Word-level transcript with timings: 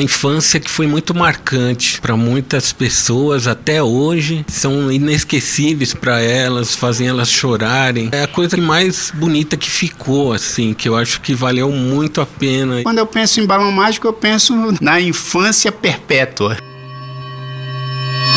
uma 0.00 0.04
infância 0.04 0.58
que 0.58 0.70
foi 0.70 0.86
muito 0.86 1.14
marcante 1.14 2.00
para 2.00 2.16
muitas 2.16 2.72
pessoas 2.72 3.46
até 3.46 3.82
hoje, 3.82 4.44
são 4.48 4.90
inesquecíveis 4.90 5.92
para 5.92 6.20
elas, 6.22 6.74
fazem 6.74 7.06
elas 7.06 7.30
chorarem. 7.30 8.08
É 8.10 8.22
a 8.22 8.26
coisa 8.26 8.56
mais 8.56 9.12
bonita 9.14 9.58
que 9.58 9.70
ficou, 9.70 10.32
assim, 10.32 10.72
que 10.72 10.88
eu 10.88 10.96
acho 10.96 11.20
que 11.20 11.34
valeu 11.34 11.70
muito 11.70 12.20
a 12.22 12.26
pena. 12.26 12.82
Quando 12.82 12.98
eu 12.98 13.06
penso 13.06 13.40
em 13.40 13.46
balão 13.46 13.70
mágico, 13.70 14.06
eu 14.06 14.12
penso 14.12 14.54
na 14.80 15.00
infância 15.00 15.70
perpétua. 15.70 16.56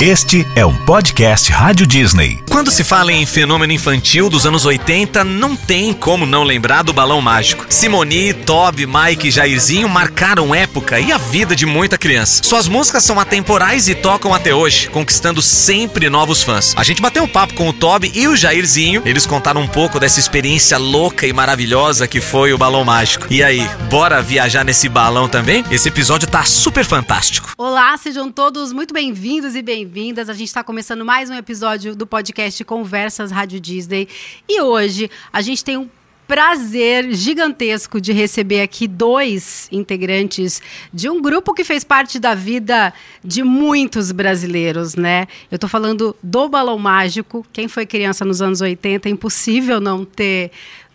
Este 0.02 0.46
é 0.54 0.66
um 0.66 0.76
podcast 0.76 1.50
Rádio 1.50 1.88
Disney. 1.88 2.44
Quando 2.50 2.70
se 2.72 2.84
fala 2.84 3.14
em 3.14 3.26
fenômeno 3.26 3.72
infantil 3.72 4.30
dos 4.30 4.46
anos 4.46 4.66
80, 4.66 5.24
não 5.24 5.56
tem 5.56 5.94
como 5.94 6.26
não 6.26 6.44
lembrar 6.44 6.84
do 6.84 6.92
Balão 6.92 7.22
Mágico. 7.22 7.66
Simoni, 7.70 8.34
Toby, 8.34 8.86
Mike 8.86 9.30
e 9.30 9.32
Jairzinho 9.32 9.88
marcaram 9.88 10.54
época 10.54 11.00
e 11.00 11.12
a 11.12 11.18
vida 11.18 11.56
de 11.56 11.66
muita 11.66 11.98
criança. 11.98 12.44
Suas 12.44 12.68
músicas 12.68 13.04
são 13.04 13.18
atemporais 13.18 13.88
e 13.88 13.96
tocam 13.96 14.34
até 14.34 14.54
hoje, 14.54 14.90
conquistando 14.90 15.42
sempre 15.42 16.10
novos 16.10 16.44
fãs. 16.44 16.74
A 16.76 16.84
gente 16.84 17.02
bateu 17.02 17.24
um 17.24 17.28
papo 17.28 17.54
com 17.54 17.70
o 17.70 17.74
Toby 17.74 18.12
e 18.14 18.28
o 18.28 18.36
Jairzinho. 18.36 19.04
Eles 19.06 19.26
contaram 19.26 19.62
um 19.62 19.68
pouco 19.68 20.02
dessa 20.02 20.20
experiência 20.20 20.78
louca 20.78 21.26
e 21.26 21.32
maravilhosa 21.32 22.08
que 22.08 22.20
foi 22.20 22.52
o 22.52 22.58
Balão 22.58 22.84
Mágico. 22.84 23.28
E 23.30 23.42
aí, 23.42 23.66
bora 23.90 24.22
viajar 24.22 24.66
nesse 24.66 24.90
balão 24.90 25.30
também? 25.30 25.64
Esse 25.72 25.88
episódio 25.88 26.28
tá 26.28 26.44
super 26.44 26.84
fantástico. 26.84 27.54
Olá, 27.58 27.96
sejam 27.96 28.30
todos 28.30 28.74
muito 28.74 28.94
bem-vindos 28.94 29.56
e 29.56 29.62
bem-vindos 29.62 29.93
bem-vindas. 29.94 30.28
A 30.28 30.34
gente 30.34 30.48
está 30.48 30.64
começando 30.64 31.06
mais 31.06 31.30
um 31.30 31.36
episódio 31.36 31.96
do 31.96 32.08
podcast 32.08 32.64
Conversas 32.64 33.30
Rádio 33.30 33.60
Disney. 33.60 34.08
E 34.50 34.60
hoje 34.60 35.08
a 35.32 35.40
gente 35.40 35.64
tem 35.64 35.78
um 35.78 35.88
prazer 36.28 37.14
gigantesco 37.14 38.02
de 38.02 38.12
receber 38.12 38.62
aqui 38.62 38.88
dois 38.88 39.68
integrantes 39.72 40.64
de 40.92 41.12
um 41.12 41.22
grupo 41.22 41.54
que 41.54 41.64
fez 41.64 41.84
parte 41.84 42.18
da 42.18 42.34
vida 42.34 42.92
de 43.24 43.44
muitos 43.44 44.12
brasileiros, 44.12 44.96
né? 44.96 45.28
Eu 45.52 45.58
estou 45.58 45.70
falando 45.70 46.16
do 46.24 46.50
Balão 46.50 46.80
Mágico. 46.80 47.46
Quem 47.54 47.68
foi 47.68 47.86
criança 47.86 48.26
nos 48.26 48.42
anos 48.42 48.62
80 48.62 49.08
é 49.08 49.12
impossível 49.12 49.80
não 49.80 50.04
ter 50.04 50.50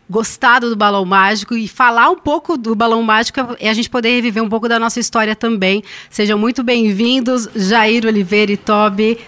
gostado 0.09 0.71
do 0.71 0.77
Balão 0.77 1.05
Mágico 1.05 1.57
e 1.57 1.69
falar 1.69 2.11
um 2.11 2.17
pouco 2.17 2.57
do 2.57 2.75
Balão 2.75 3.03
Mágico 3.03 3.41
e 3.61 3.69
a 3.69 3.75
gente 3.75 3.91
poder 3.91 4.11
reviver 4.11 4.43
um 4.43 4.49
pouco 4.49 4.69
da 4.69 4.79
nossa 4.79 4.99
história 4.99 5.37
também. 5.37 5.83
Sejam 6.09 6.39
muito 6.39 6.63
bem-vindos, 6.63 7.49
Jair 7.55 8.07
Oliveira 8.07 8.53
e 8.53 8.57
Toby. 8.57 9.19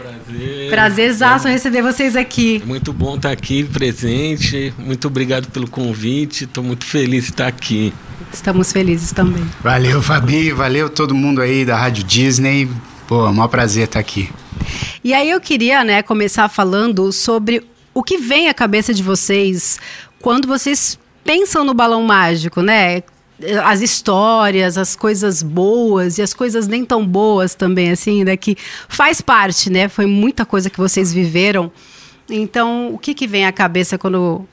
Prazer. 0.00 0.70
Prazerzaço 0.70 1.48
é. 1.48 1.50
receber 1.50 1.82
vocês 1.82 2.16
aqui. 2.16 2.62
Muito 2.64 2.90
bom 2.90 3.16
estar 3.16 3.32
aqui 3.32 3.64
presente. 3.64 4.72
Muito 4.78 5.06
obrigado 5.08 5.48
pelo 5.50 5.68
convite. 5.68 6.44
Estou 6.44 6.64
muito 6.64 6.86
feliz 6.86 7.24
de 7.24 7.30
estar 7.32 7.48
aqui. 7.48 7.92
Estamos 8.32 8.72
felizes 8.72 9.12
também. 9.12 9.44
Valeu, 9.62 10.00
Fabi. 10.00 10.52
Valeu 10.52 10.88
todo 10.88 11.14
mundo 11.14 11.42
aí 11.42 11.66
da 11.66 11.76
Rádio 11.76 12.02
Disney. 12.04 12.66
Pô, 13.06 13.26
é 13.26 13.28
um 13.28 13.34
maior 13.34 13.48
prazer 13.48 13.84
estar 13.84 14.00
aqui. 14.00 14.30
E 15.04 15.12
aí 15.12 15.28
eu 15.28 15.40
queria, 15.40 15.84
né, 15.84 16.02
começar 16.02 16.48
falando 16.48 17.12
sobre 17.12 17.62
o 17.92 18.02
que 18.02 18.16
vem 18.16 18.48
à 18.48 18.54
cabeça 18.54 18.94
de 18.94 19.02
vocês 19.02 19.78
quando 20.20 20.46
vocês 20.46 20.98
pensam 21.24 21.64
no 21.64 21.74
balão 21.74 22.02
mágico, 22.02 22.62
né? 22.62 23.02
As 23.64 23.80
histórias, 23.80 24.76
as 24.76 24.94
coisas 24.94 25.42
boas 25.42 26.18
e 26.18 26.22
as 26.22 26.34
coisas 26.34 26.66
nem 26.66 26.84
tão 26.84 27.06
boas 27.06 27.54
também, 27.54 27.90
assim, 27.90 28.22
né? 28.22 28.36
Que 28.36 28.56
faz 28.88 29.20
parte, 29.20 29.70
né? 29.70 29.88
Foi 29.88 30.06
muita 30.06 30.44
coisa 30.44 30.68
que 30.68 30.78
vocês 30.78 31.12
viveram. 31.12 31.72
Então, 32.28 32.92
o 32.92 32.98
que, 32.98 33.14
que 33.14 33.26
vem 33.26 33.46
à 33.46 33.52
cabeça 33.52 33.96
quando, 33.96 34.46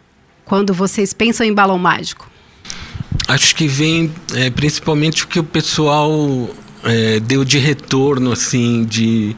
quando 0.46 0.74
vocês 0.74 1.14
pensam 1.14 1.46
em 1.46 1.54
balão 1.54 1.78
mágico? 1.78 2.30
Acho 3.28 3.54
que 3.56 3.68
vem 3.68 4.12
é, 4.36 4.50
principalmente 4.50 5.26
o 5.26 5.28
que 5.28 5.40
o 5.40 5.44
pessoal 5.44 6.50
é, 6.84 7.20
deu 7.20 7.44
de 7.44 7.58
retorno, 7.58 8.32
assim, 8.32 8.86
de 8.86 9.36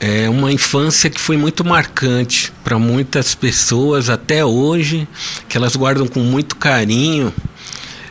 é 0.00 0.30
uma 0.30 0.50
infância 0.50 1.10
que 1.10 1.20
foi 1.20 1.36
muito 1.36 1.62
marcante 1.62 2.50
para 2.64 2.78
muitas 2.78 3.34
pessoas 3.34 4.08
até 4.08 4.42
hoje, 4.42 5.06
que 5.46 5.58
elas 5.58 5.76
guardam 5.76 6.08
com 6.08 6.20
muito 6.20 6.56
carinho 6.56 7.32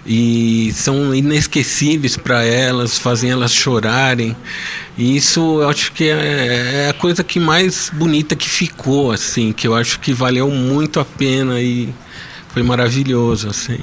e 0.05 0.71
são 0.73 1.13
inesquecíveis 1.13 2.15
para 2.15 2.43
elas, 2.43 2.97
fazem 2.99 3.31
elas 3.31 3.51
chorarem. 3.51 4.37
E 4.95 5.17
isso 5.17 5.61
eu 5.61 5.69
acho 5.69 5.91
que 5.91 6.05
é, 6.05 6.85
é, 6.85 6.89
a 6.89 6.93
coisa 6.93 7.23
que 7.23 7.39
mais 7.39 7.91
bonita 7.91 8.35
que 8.35 8.49
ficou, 8.49 9.11
assim, 9.11 9.51
que 9.51 9.67
eu 9.67 9.75
acho 9.75 9.99
que 9.99 10.13
valeu 10.13 10.49
muito 10.49 10.99
a 10.99 11.05
pena 11.05 11.59
e 11.59 11.89
foi 12.49 12.61
maravilhoso, 12.61 13.49
assim. 13.49 13.79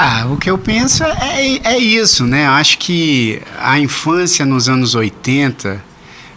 Ah, 0.00 0.28
o 0.30 0.36
que 0.36 0.48
eu 0.48 0.56
penso 0.56 1.02
é, 1.02 1.74
é 1.74 1.76
isso, 1.76 2.24
né? 2.24 2.46
Acho 2.46 2.78
que 2.78 3.42
a 3.58 3.80
infância 3.80 4.46
nos 4.46 4.68
anos 4.68 4.94
80, 4.94 5.82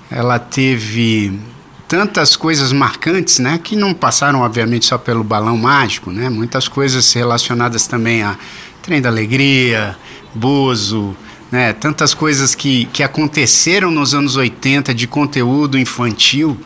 ela 0.09 0.39
teve 0.39 1.39
tantas 1.87 2.35
coisas 2.35 2.71
marcantes, 2.71 3.37
né? 3.37 3.59
Que 3.63 3.75
não 3.75 3.93
passaram, 3.93 4.39
obviamente, 4.41 4.87
só 4.87 4.97
pelo 4.97 5.23
balão 5.23 5.55
mágico, 5.57 6.11
né? 6.11 6.27
Muitas 6.27 6.67
coisas 6.67 7.13
relacionadas 7.13 7.85
também 7.85 8.23
a 8.23 8.35
Trem 8.81 8.99
da 8.99 9.09
Alegria, 9.09 9.95
Bozo, 10.33 11.15
né? 11.51 11.71
Tantas 11.71 12.15
coisas 12.15 12.55
que, 12.55 12.85
que 12.85 13.03
aconteceram 13.03 13.91
nos 13.91 14.15
anos 14.15 14.37
80 14.37 14.91
de 14.91 15.05
conteúdo 15.05 15.77
infantil, 15.77 16.59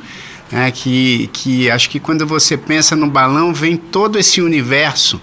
né? 0.50 0.72
Que, 0.72 1.30
que 1.34 1.70
acho 1.70 1.90
que 1.90 2.00
quando 2.00 2.26
você 2.26 2.56
pensa 2.56 2.96
no 2.96 3.08
balão, 3.08 3.54
vem 3.54 3.76
todo 3.76 4.18
esse 4.18 4.42
universo 4.42 5.20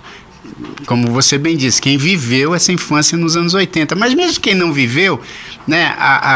como 0.87 1.11
você 1.11 1.39
bem 1.39 1.57
disse, 1.57 1.81
quem 1.81 1.97
viveu 1.97 2.55
essa 2.55 2.73
infância 2.73 3.17
nos 3.17 3.37
anos 3.37 3.55
80. 3.55 3.95
Mas 3.95 4.15
mesmo 4.15 4.41
quem 4.41 4.55
não 4.55 4.73
viveu, 4.73 5.21
né, 5.67 5.95
a, 5.99 6.31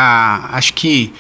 a, 0.52 0.56
acho 0.56 0.74
que 0.74 1.12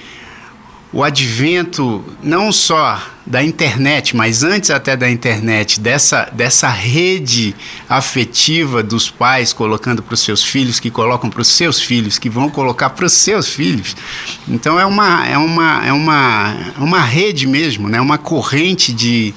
o 0.92 1.02
advento 1.02 2.02
não 2.22 2.50
só 2.50 3.02
da 3.26 3.42
internet, 3.42 4.16
mas 4.16 4.44
antes 4.44 4.70
até 4.70 4.96
da 4.96 5.10
internet, 5.10 5.80
dessa, 5.80 6.30
dessa 6.32 6.68
rede 6.68 7.54
afetiva 7.88 8.82
dos 8.82 9.10
pais 9.10 9.52
colocando 9.52 10.02
para 10.02 10.14
os 10.14 10.20
seus 10.20 10.44
filhos, 10.44 10.78
que 10.78 10.90
colocam 10.90 11.28
para 11.28 11.42
os 11.42 11.48
seus 11.48 11.80
filhos, 11.80 12.18
que 12.18 12.30
vão 12.30 12.48
colocar 12.48 12.90
para 12.90 13.04
os 13.04 13.12
seus 13.12 13.48
filhos. 13.48 13.96
Então 14.48 14.78
é 14.78 14.86
uma, 14.86 15.26
é 15.26 15.36
uma, 15.36 15.86
é 15.86 15.92
uma, 15.92 16.56
é 16.78 16.80
uma 16.80 17.00
rede 17.02 17.46
mesmo, 17.48 17.88
né? 17.88 18.00
uma 18.00 18.16
corrente 18.16 18.92
de 18.92 19.34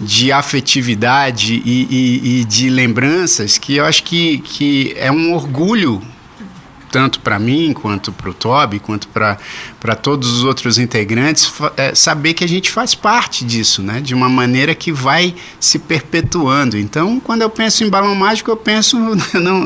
de 0.00 0.32
afetividade 0.32 1.62
e, 1.64 1.86
e, 1.90 2.40
e, 2.40 2.44
de 2.44 2.68
lembranças 2.68 3.58
que 3.58 3.76
eu 3.76 3.84
acho 3.84 4.02
que, 4.02 4.38
que 4.38 4.92
é 4.96 5.10
um 5.10 5.32
orgulho 5.32 6.02
tanto 6.94 7.18
para 7.18 7.40
mim 7.40 7.72
quanto 7.72 8.12
para 8.12 8.30
o 8.30 8.32
Toby 8.32 8.78
quanto 8.78 9.08
para 9.08 9.96
todos 10.00 10.32
os 10.32 10.44
outros 10.44 10.78
integrantes 10.78 11.52
é, 11.76 11.92
saber 11.92 12.34
que 12.34 12.44
a 12.44 12.46
gente 12.46 12.70
faz 12.70 12.94
parte 12.94 13.44
disso 13.44 13.82
né 13.82 14.00
de 14.00 14.14
uma 14.14 14.28
maneira 14.28 14.76
que 14.76 14.92
vai 14.92 15.34
se 15.58 15.80
perpetuando 15.80 16.78
então 16.78 17.18
quando 17.18 17.42
eu 17.42 17.50
penso 17.50 17.82
em 17.82 17.88
balão 17.88 18.14
mágico 18.14 18.48
eu 18.48 18.56
penso 18.56 18.96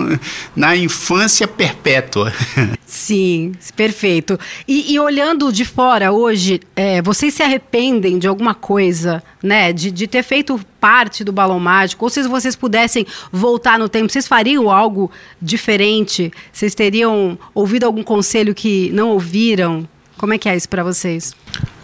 na 0.56 0.74
infância 0.74 1.46
perpétua 1.46 2.32
Sim, 2.88 3.52
perfeito. 3.76 4.40
E, 4.66 4.94
e, 4.94 4.98
olhando 4.98 5.52
de 5.52 5.66
fora 5.66 6.10
hoje, 6.10 6.58
é, 6.74 7.02
vocês 7.02 7.34
se 7.34 7.42
arrependem 7.42 8.18
de 8.18 8.26
alguma 8.26 8.54
coisa, 8.54 9.22
né? 9.42 9.74
De, 9.74 9.90
de 9.90 10.06
ter 10.06 10.22
feito 10.22 10.58
parte 10.80 11.24
do 11.24 11.32
Balão 11.32 11.58
Mágico? 11.58 12.04
Ou 12.04 12.10
se 12.10 12.22
vocês 12.22 12.56
pudessem 12.56 13.06
voltar 13.32 13.78
no 13.78 13.88
tempo, 13.88 14.10
vocês 14.10 14.26
fariam 14.26 14.70
algo 14.70 15.10
diferente? 15.40 16.32
Vocês 16.52 16.74
teriam 16.74 17.38
ouvido 17.54 17.84
algum 17.84 18.02
conselho 18.02 18.54
que 18.54 18.90
não 18.92 19.10
ouviram? 19.10 19.88
Como 20.16 20.34
é 20.34 20.38
que 20.38 20.48
é 20.48 20.56
isso 20.56 20.68
para 20.68 20.82
vocês? 20.82 21.34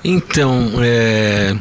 Então, 0.02 0.70
é, 0.82 1.56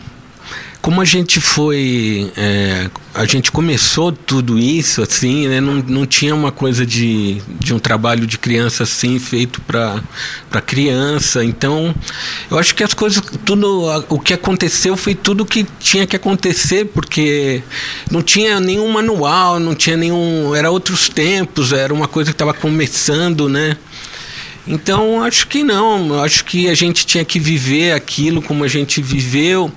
como 0.83 0.99
a 0.99 1.05
gente 1.05 1.39
foi. 1.39 2.29
É, 2.35 2.89
a 3.13 3.23
gente 3.23 3.53
começou 3.53 4.11
tudo 4.11 4.59
isso 4.59 5.01
assim, 5.01 5.47
né? 5.47 5.61
Não, 5.61 5.75
não 5.75 6.05
tinha 6.05 6.35
uma 6.35 6.51
coisa 6.51 6.85
de, 6.85 7.41
de 7.57 7.73
um 7.73 7.79
trabalho 7.79 8.27
de 8.27 8.37
criança 8.37 8.83
assim 8.83 9.17
feito 9.17 9.61
para 9.61 10.61
criança. 10.65 11.41
Então, 11.41 11.95
eu 12.51 12.59
acho 12.59 12.75
que 12.75 12.83
as 12.83 12.93
coisas. 12.93 13.23
Tudo. 13.45 13.85
O 14.09 14.19
que 14.19 14.33
aconteceu 14.33 14.97
foi 14.97 15.15
tudo 15.15 15.45
que 15.45 15.65
tinha 15.79 16.05
que 16.05 16.17
acontecer, 16.17 16.83
porque 16.87 17.63
não 18.11 18.21
tinha 18.21 18.59
nenhum 18.59 18.91
manual, 18.91 19.61
não 19.61 19.73
tinha 19.73 19.95
nenhum. 19.95 20.53
Era 20.53 20.69
outros 20.69 21.07
tempos, 21.07 21.71
era 21.71 21.93
uma 21.93 22.09
coisa 22.09 22.31
que 22.31 22.35
estava 22.35 22.53
começando, 22.53 23.47
né? 23.47 23.77
Então, 24.65 25.21
acho 25.21 25.47
que 25.47 25.63
não. 25.63 26.21
Acho 26.21 26.45
que 26.45 26.69
a 26.69 26.73
gente 26.73 27.05
tinha 27.05 27.25
que 27.25 27.39
viver 27.39 27.91
aquilo 27.91 28.41
como 28.41 28.63
a 28.63 28.67
gente 28.67 29.01
viveu. 29.01 29.71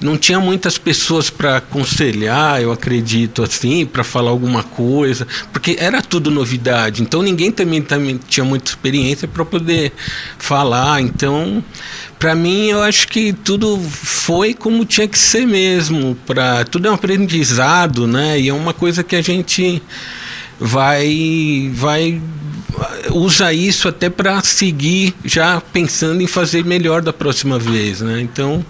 Não 0.00 0.16
tinha 0.16 0.38
muitas 0.38 0.78
pessoas 0.78 1.28
para 1.28 1.56
aconselhar, 1.56 2.60
eu 2.62 2.70
acredito, 2.70 3.42
assim, 3.42 3.84
para 3.84 4.04
falar 4.04 4.30
alguma 4.30 4.62
coisa, 4.62 5.26
porque 5.52 5.76
era 5.78 6.00
tudo 6.00 6.30
novidade. 6.30 7.02
Então, 7.02 7.22
ninguém 7.22 7.50
também, 7.50 7.82
também 7.82 8.18
tinha 8.28 8.44
muita 8.44 8.70
experiência 8.70 9.26
para 9.26 9.44
poder 9.44 9.92
falar. 10.38 11.00
Então, 11.00 11.62
para 12.18 12.34
mim, 12.34 12.66
eu 12.68 12.82
acho 12.82 13.08
que 13.08 13.32
tudo 13.32 13.78
foi 13.78 14.54
como 14.54 14.84
tinha 14.84 15.08
que 15.08 15.18
ser 15.18 15.46
mesmo. 15.46 16.16
Pra, 16.26 16.64
tudo 16.64 16.86
é 16.86 16.90
um 16.90 16.94
aprendizado, 16.94 18.06
né? 18.06 18.40
E 18.40 18.48
é 18.48 18.54
uma 18.54 18.72
coisa 18.72 19.02
que 19.02 19.16
a 19.16 19.22
gente 19.22 19.82
vai 20.60 21.70
vai 21.74 22.20
usa 23.10 23.52
isso 23.52 23.88
até 23.88 24.08
para 24.08 24.40
seguir 24.42 25.14
já 25.24 25.60
pensando 25.60 26.22
em 26.22 26.26
fazer 26.26 26.64
melhor 26.64 27.02
da 27.02 27.12
próxima 27.12 27.58
vez, 27.58 28.00
né? 28.00 28.20
Então 28.20 28.64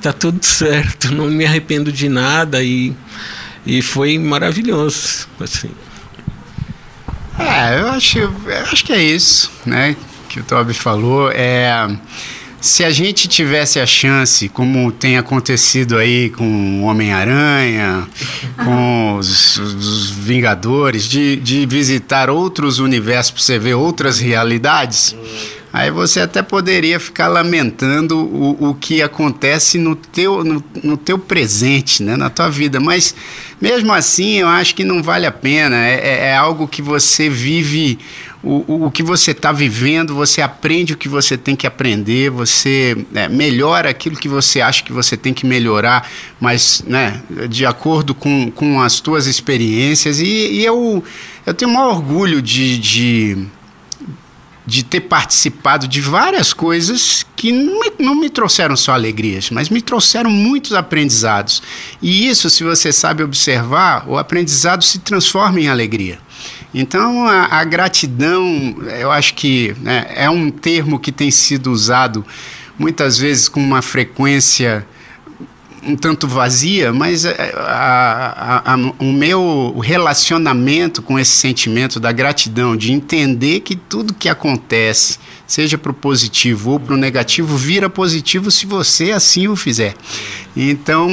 tá 0.00 0.12
tudo 0.12 0.42
certo, 0.44 1.12
não 1.12 1.26
me 1.26 1.44
arrependo 1.44 1.90
de 1.92 2.08
nada 2.08 2.62
e, 2.62 2.94
e 3.66 3.82
foi 3.82 4.18
maravilhoso, 4.18 5.28
assim. 5.40 5.70
É, 7.38 7.80
eu 7.80 7.88
acho, 7.88 8.18
eu 8.18 8.32
acho 8.70 8.84
que 8.84 8.92
é 8.92 9.02
isso, 9.02 9.50
né? 9.66 9.96
Que 10.28 10.40
o 10.40 10.44
Toby 10.44 10.72
falou. 10.72 11.30
É, 11.32 11.88
se 12.64 12.82
a 12.82 12.88
gente 12.88 13.28
tivesse 13.28 13.78
a 13.78 13.84
chance, 13.84 14.48
como 14.48 14.90
tem 14.90 15.18
acontecido 15.18 15.98
aí 15.98 16.30
com 16.30 16.80
o 16.80 16.84
Homem-Aranha, 16.84 18.08
com 18.56 19.16
os, 19.18 19.58
os, 19.58 20.10
Vingadores, 20.10 21.04
de, 21.04 21.36
de 21.36 21.66
visitar 21.66 22.30
outros 22.30 22.78
universos 22.78 23.32
para 23.32 23.42
você 23.42 23.58
ver 23.58 23.74
outras 23.74 24.18
realidades. 24.18 25.14
Aí 25.70 25.90
você 25.90 26.20
até 26.20 26.40
poderia 26.40 26.98
ficar 26.98 27.28
lamentando 27.28 28.18
o, 28.18 28.70
o 28.70 28.74
que 28.74 29.02
acontece 29.02 29.76
no 29.76 29.94
teu, 29.94 30.42
no, 30.42 30.64
no, 30.82 30.96
teu 30.96 31.18
presente, 31.18 32.02
né, 32.02 32.16
na 32.16 32.30
tua 32.30 32.48
vida. 32.48 32.80
Mas 32.80 33.14
mesmo 33.60 33.92
assim, 33.92 34.36
eu 34.36 34.48
acho 34.48 34.74
que 34.74 34.84
não 34.84 35.02
vale 35.02 35.26
a 35.26 35.32
pena. 35.32 35.86
É, 35.86 35.94
é, 35.94 36.26
é 36.28 36.36
algo 36.36 36.66
que 36.66 36.80
você 36.80 37.28
vive, 37.28 37.98
o, 38.44 38.86
o 38.86 38.90
que 38.90 39.02
você 39.02 39.30
está 39.30 39.50
vivendo, 39.52 40.14
você 40.14 40.42
aprende 40.42 40.92
o 40.92 40.96
que 40.96 41.08
você 41.08 41.36
tem 41.36 41.56
que 41.56 41.66
aprender, 41.66 42.30
você 42.30 42.96
é, 43.14 43.28
melhora 43.28 43.88
aquilo 43.88 44.16
que 44.16 44.28
você 44.28 44.60
acha 44.60 44.82
que 44.82 44.92
você 44.92 45.16
tem 45.16 45.32
que 45.32 45.46
melhorar, 45.46 46.08
mas 46.38 46.84
né, 46.86 47.22
de 47.48 47.64
acordo 47.64 48.14
com, 48.14 48.50
com 48.50 48.80
as 48.80 49.00
tuas 49.00 49.26
experiências. 49.26 50.20
E, 50.20 50.26
e 50.26 50.64
eu, 50.64 51.02
eu 51.46 51.54
tenho 51.54 51.70
o 51.70 51.74
maior 51.74 51.94
orgulho 51.94 52.42
de, 52.42 52.78
de 52.78 53.46
de 54.66 54.82
ter 54.82 55.00
participado 55.00 55.86
de 55.86 56.00
várias 56.00 56.54
coisas 56.54 57.24
que 57.36 57.52
não 57.52 57.80
me, 57.80 57.92
não 57.98 58.14
me, 58.14 58.30
trouxeram 58.30 58.76
só 58.76 58.92
alegrias, 58.92 59.50
mas 59.50 59.68
me 59.68 59.82
trouxeram 59.82 60.30
muitos 60.30 60.72
aprendizados. 60.72 61.62
E 62.00 62.26
isso, 62.26 62.48
se 62.48 62.64
você 62.64 62.90
sabe 62.90 63.22
observar, 63.22 64.08
o 64.08 64.16
aprendizado 64.16 64.82
se 64.82 65.00
transforma 65.00 65.60
em 65.60 65.68
alegria. 65.68 66.18
Então, 66.74 67.26
a, 67.28 67.60
a 67.60 67.64
gratidão, 67.64 68.76
eu 69.00 69.10
acho 69.12 69.34
que 69.34 69.76
né, 69.80 70.06
é 70.14 70.28
um 70.28 70.50
termo 70.50 70.98
que 70.98 71.12
tem 71.12 71.30
sido 71.30 71.70
usado 71.70 72.24
muitas 72.76 73.16
vezes 73.16 73.48
com 73.48 73.60
uma 73.60 73.80
frequência 73.80 74.84
um 75.86 75.96
tanto 75.96 76.26
vazia, 76.26 76.92
mas 76.92 77.24
é, 77.24 77.52
a, 77.56 78.62
a, 78.64 78.74
a, 78.74 78.76
o 78.98 79.12
meu 79.12 79.78
relacionamento 79.82 81.02
com 81.02 81.18
esse 81.18 81.32
sentimento 81.32 82.00
da 82.00 82.12
gratidão, 82.12 82.76
de 82.76 82.92
entender 82.92 83.60
que 83.60 83.76
tudo 83.76 84.14
que 84.14 84.28
acontece, 84.28 85.18
seja 85.46 85.76
para 85.76 85.90
o 85.90 85.94
positivo 85.94 86.72
ou 86.72 86.80
para 86.80 86.94
o 86.94 86.96
negativo, 86.96 87.56
vira 87.56 87.90
positivo 87.90 88.50
se 88.50 88.66
você 88.66 89.12
assim 89.12 89.46
o 89.46 89.54
fizer. 89.54 89.94
Então, 90.56 91.08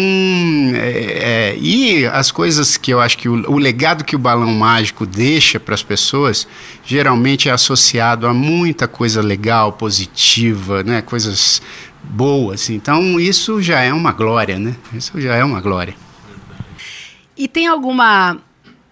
é, 0.75 1.53
é, 1.53 1.57
e 1.59 2.05
as 2.05 2.31
coisas 2.31 2.77
que 2.77 2.93
eu 2.93 3.01
acho 3.01 3.17
que 3.17 3.27
o, 3.27 3.51
o 3.51 3.57
legado 3.57 4.03
que 4.03 4.15
o 4.15 4.19
balão 4.19 4.53
mágico 4.53 5.05
deixa 5.05 5.59
para 5.59 5.73
as 5.73 5.83
pessoas, 5.83 6.47
geralmente 6.85 7.49
é 7.49 7.51
associado 7.51 8.27
a 8.27 8.33
muita 8.33 8.87
coisa 8.87 9.21
legal, 9.21 9.73
positiva, 9.73 10.83
né? 10.83 11.01
coisas 11.01 11.61
boas. 12.03 12.69
Então 12.69 13.19
isso 13.19 13.61
já 13.61 13.81
é 13.81 13.93
uma 13.93 14.11
glória, 14.11 14.59
né? 14.59 14.75
Isso 14.93 15.19
já 15.19 15.35
é 15.35 15.43
uma 15.43 15.61
glória. 15.61 15.95
E 17.37 17.47
tem 17.47 17.67
alguma 17.67 18.37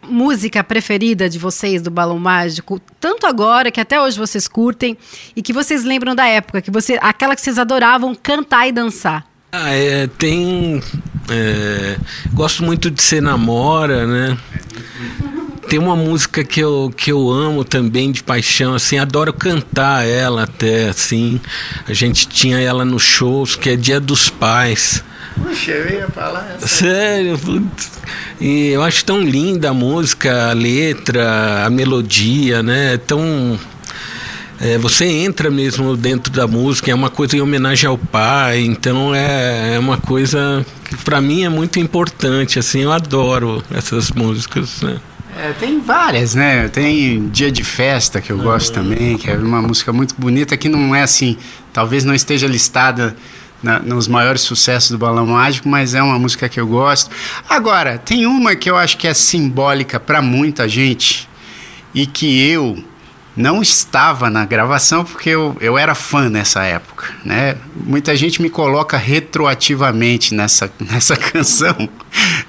música 0.09 0.63
preferida 0.63 1.29
de 1.29 1.37
vocês 1.37 1.81
do 1.81 1.91
Balão 1.91 2.17
Mágico, 2.17 2.81
tanto 2.99 3.27
agora 3.27 3.69
que 3.71 3.79
até 3.79 4.01
hoje 4.01 4.17
vocês 4.17 4.47
curtem 4.47 4.97
e 5.35 5.41
que 5.41 5.53
vocês 5.53 5.83
lembram 5.83 6.15
da 6.15 6.25
época, 6.25 6.61
que 6.61 6.71
você, 6.71 6.97
aquela 7.01 7.35
que 7.35 7.41
vocês 7.41 7.59
adoravam 7.59 8.15
cantar 8.15 8.67
e 8.67 8.71
dançar? 8.71 9.25
Ah, 9.51 9.71
é, 9.71 10.07
tem. 10.07 10.81
É, 11.29 11.97
gosto 12.33 12.63
muito 12.63 12.89
de 12.89 13.01
Ser 13.01 13.21
Namora, 13.21 14.05
né? 14.05 14.37
Tem 15.69 15.77
uma 15.77 15.95
música 15.95 16.43
que 16.43 16.59
eu, 16.59 16.91
que 16.97 17.11
eu 17.11 17.29
amo 17.29 17.63
também 17.63 18.11
de 18.11 18.23
paixão, 18.23 18.73
assim, 18.73 18.97
adoro 18.97 19.31
cantar 19.31 20.03
ela 20.03 20.41
até, 20.43 20.89
assim. 20.89 21.39
A 21.87 21.93
gente 21.93 22.27
tinha 22.27 22.59
ela 22.59 22.83
nos 22.83 23.03
shows, 23.03 23.55
que 23.55 23.69
é 23.69 23.75
Dia 23.75 23.99
dos 23.99 24.31
Pais. 24.31 25.03
Puxa, 25.35 25.69
eu 25.69 25.99
ia 25.99 26.07
falar 26.07 26.55
essa. 26.55 26.67
Sério, 26.67 27.37
putz. 27.37 27.91
E 28.41 28.69
eu 28.69 28.81
acho 28.81 29.05
tão 29.05 29.21
linda 29.21 29.69
a 29.69 29.73
música, 29.73 30.49
a 30.49 30.53
letra, 30.53 31.65
a 31.67 31.69
melodia, 31.69 32.63
né? 32.63 32.97
Tão. 32.97 33.59
É, 34.59 34.75
você 34.79 35.05
entra 35.05 35.51
mesmo 35.51 35.95
dentro 35.95 36.33
da 36.33 36.47
música, 36.47 36.89
é 36.89 36.95
uma 36.95 37.11
coisa 37.11 37.37
em 37.37 37.41
homenagem 37.41 37.87
ao 37.87 37.97
pai, 37.97 38.61
então 38.61 39.13
é, 39.13 39.75
é 39.75 39.79
uma 39.79 39.97
coisa 39.97 40.65
que 40.83 40.97
para 40.97 41.21
mim 41.21 41.43
é 41.43 41.49
muito 41.49 41.79
importante, 41.79 42.57
assim, 42.57 42.81
eu 42.81 42.91
adoro 42.91 43.63
essas 43.71 44.11
músicas, 44.11 44.81
né? 44.81 44.97
É, 45.37 45.53
tem 45.53 45.79
várias, 45.79 46.35
né? 46.35 46.67
Tem 46.67 47.29
Dia 47.29 47.51
de 47.51 47.63
Festa, 47.63 48.19
que 48.19 48.31
eu 48.31 48.37
gosto 48.37 48.73
também, 48.73 49.17
que 49.17 49.29
é 49.29 49.35
uma 49.35 49.61
música 49.61 49.93
muito 49.93 50.15
bonita, 50.17 50.57
que 50.57 50.67
não 50.67 50.93
é 50.93 51.03
assim, 51.03 51.37
talvez 51.71 52.03
não 52.03 52.13
esteja 52.13 52.47
listada 52.47 53.15
na, 53.61 53.79
nos 53.79 54.07
maiores 54.07 54.41
sucessos 54.41 54.91
do 54.91 54.97
Balão 54.97 55.27
Mágico, 55.27 55.69
mas 55.69 55.93
é 55.93 56.01
uma 56.01 56.17
música 56.17 56.49
que 56.49 56.59
eu 56.59 56.67
gosto. 56.67 57.11
Agora, 57.47 57.97
tem 57.97 58.25
uma 58.25 58.55
que 58.55 58.69
eu 58.69 58.77
acho 58.77 58.97
que 58.97 59.07
é 59.07 59.13
simbólica 59.13 59.99
para 59.99 60.21
muita 60.21 60.67
gente 60.67 61.29
e 61.93 62.05
que 62.05 62.49
eu 62.49 62.83
não 63.35 63.61
estava 63.61 64.29
na 64.29 64.45
gravação 64.45 65.05
porque 65.05 65.29
eu, 65.29 65.55
eu 65.61 65.77
era 65.77 65.95
fã 65.95 66.29
nessa 66.29 66.63
época, 66.63 67.13
né? 67.23 67.55
Muita 67.73 68.15
gente 68.15 68.41
me 68.41 68.49
coloca 68.49 68.97
retroativamente 68.97 70.33
nessa, 70.33 70.69
nessa 70.79 71.15
canção 71.15 71.87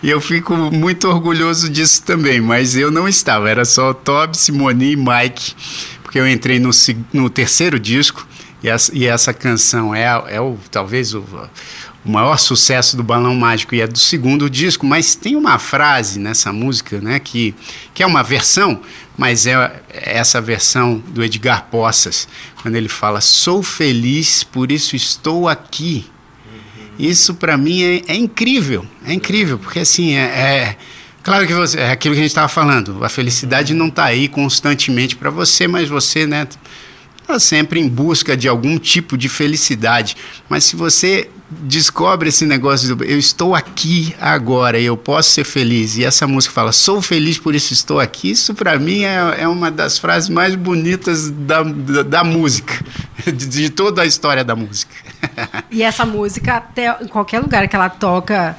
e 0.02 0.08
eu 0.08 0.20
fico 0.20 0.54
muito 0.54 1.08
orgulhoso 1.08 1.68
disso 1.68 2.02
também, 2.02 2.40
mas 2.40 2.76
eu 2.76 2.90
não 2.90 3.06
estava, 3.06 3.50
era 3.50 3.64
só 3.64 3.92
Toby, 3.92 4.36
Simone 4.36 4.92
e 4.92 4.96
Mike, 4.96 5.54
porque 6.02 6.18
eu 6.18 6.28
entrei 6.28 6.58
no, 6.58 6.70
no 7.12 7.28
terceiro 7.28 7.78
disco 7.78 8.26
e 8.62 8.68
essa, 8.68 8.96
e 8.96 9.06
essa 9.06 9.32
canção 9.32 9.94
é, 9.94 10.04
é 10.28 10.40
o, 10.40 10.56
talvez 10.70 11.14
o, 11.14 11.24
o 12.04 12.10
maior 12.10 12.38
sucesso 12.38 12.96
do 12.96 13.02
Balão 13.02 13.34
Mágico 13.34 13.74
e 13.74 13.80
é 13.80 13.86
do 13.86 13.98
segundo 13.98 14.48
disco, 14.48 14.86
mas 14.86 15.14
tem 15.14 15.36
uma 15.36 15.58
frase 15.58 16.18
nessa 16.18 16.52
música, 16.52 17.00
né, 17.00 17.18
que, 17.18 17.54
que 17.92 18.02
é 18.02 18.06
uma 18.06 18.22
versão, 18.22 18.80
mas 19.16 19.46
é 19.46 19.82
essa 19.92 20.40
versão 20.40 21.02
do 21.08 21.22
Edgar 21.22 21.66
Poças, 21.70 22.26
quando 22.62 22.76
ele 22.76 22.88
fala: 22.88 23.20
Sou 23.20 23.62
feliz, 23.62 24.42
por 24.42 24.72
isso 24.72 24.96
estou 24.96 25.46
aqui. 25.46 26.06
Isso 27.00 27.34
para 27.34 27.56
mim 27.56 27.82
é, 27.82 28.02
é, 28.08 28.16
incrível, 28.16 28.84
é 29.06 29.12
incrível, 29.12 29.58
porque 29.58 29.78
assim, 29.78 30.14
é, 30.14 30.20
é 30.20 30.76
claro 31.22 31.46
que 31.46 31.54
você, 31.54 31.78
é 31.78 31.90
aquilo 31.90 32.14
que 32.14 32.20
a 32.20 32.22
gente 32.22 32.30
estava 32.30 32.48
falando, 32.48 33.02
a 33.02 33.08
felicidade 33.08 33.72
não 33.72 33.88
está 33.88 34.04
aí 34.04 34.28
constantemente 34.28 35.16
para 35.16 35.30
você, 35.30 35.66
mas 35.66 35.88
você, 35.88 36.26
né, 36.26 36.46
está 37.30 37.38
sempre 37.38 37.80
em 37.80 37.88
busca 37.88 38.36
de 38.36 38.48
algum 38.48 38.78
tipo 38.78 39.16
de 39.16 39.28
felicidade. 39.28 40.16
Mas 40.48 40.64
se 40.64 40.76
você 40.76 41.30
descobre 41.50 42.28
esse 42.28 42.46
negócio 42.46 42.94
do 42.94 43.04
eu 43.04 43.18
estou 43.18 43.54
aqui 43.54 44.14
agora 44.20 44.78
e 44.78 44.84
eu 44.84 44.96
posso 44.96 45.30
ser 45.30 45.44
feliz. 45.44 45.96
E 45.96 46.04
essa 46.04 46.26
música 46.26 46.54
fala, 46.54 46.72
sou 46.72 47.02
feliz 47.02 47.38
por 47.38 47.54
isso 47.54 47.72
estou 47.72 47.98
aqui. 47.98 48.30
Isso 48.30 48.54
para 48.54 48.78
mim 48.78 49.02
é, 49.02 49.36
é 49.38 49.48
uma 49.48 49.70
das 49.70 49.98
frases 49.98 50.28
mais 50.28 50.54
bonitas 50.54 51.30
da, 51.30 51.62
da, 51.62 52.02
da 52.02 52.24
música, 52.24 52.84
de, 53.26 53.46
de, 53.46 53.70
toda 53.70 54.02
a 54.02 54.06
história 54.06 54.44
da 54.44 54.54
música. 54.54 54.94
E 55.70 55.82
essa 55.82 56.04
música, 56.04 56.56
até 56.56 56.96
em 57.00 57.06
qualquer 57.06 57.40
lugar 57.40 57.68
que 57.68 57.76
ela 57.76 57.88
toca, 57.88 58.56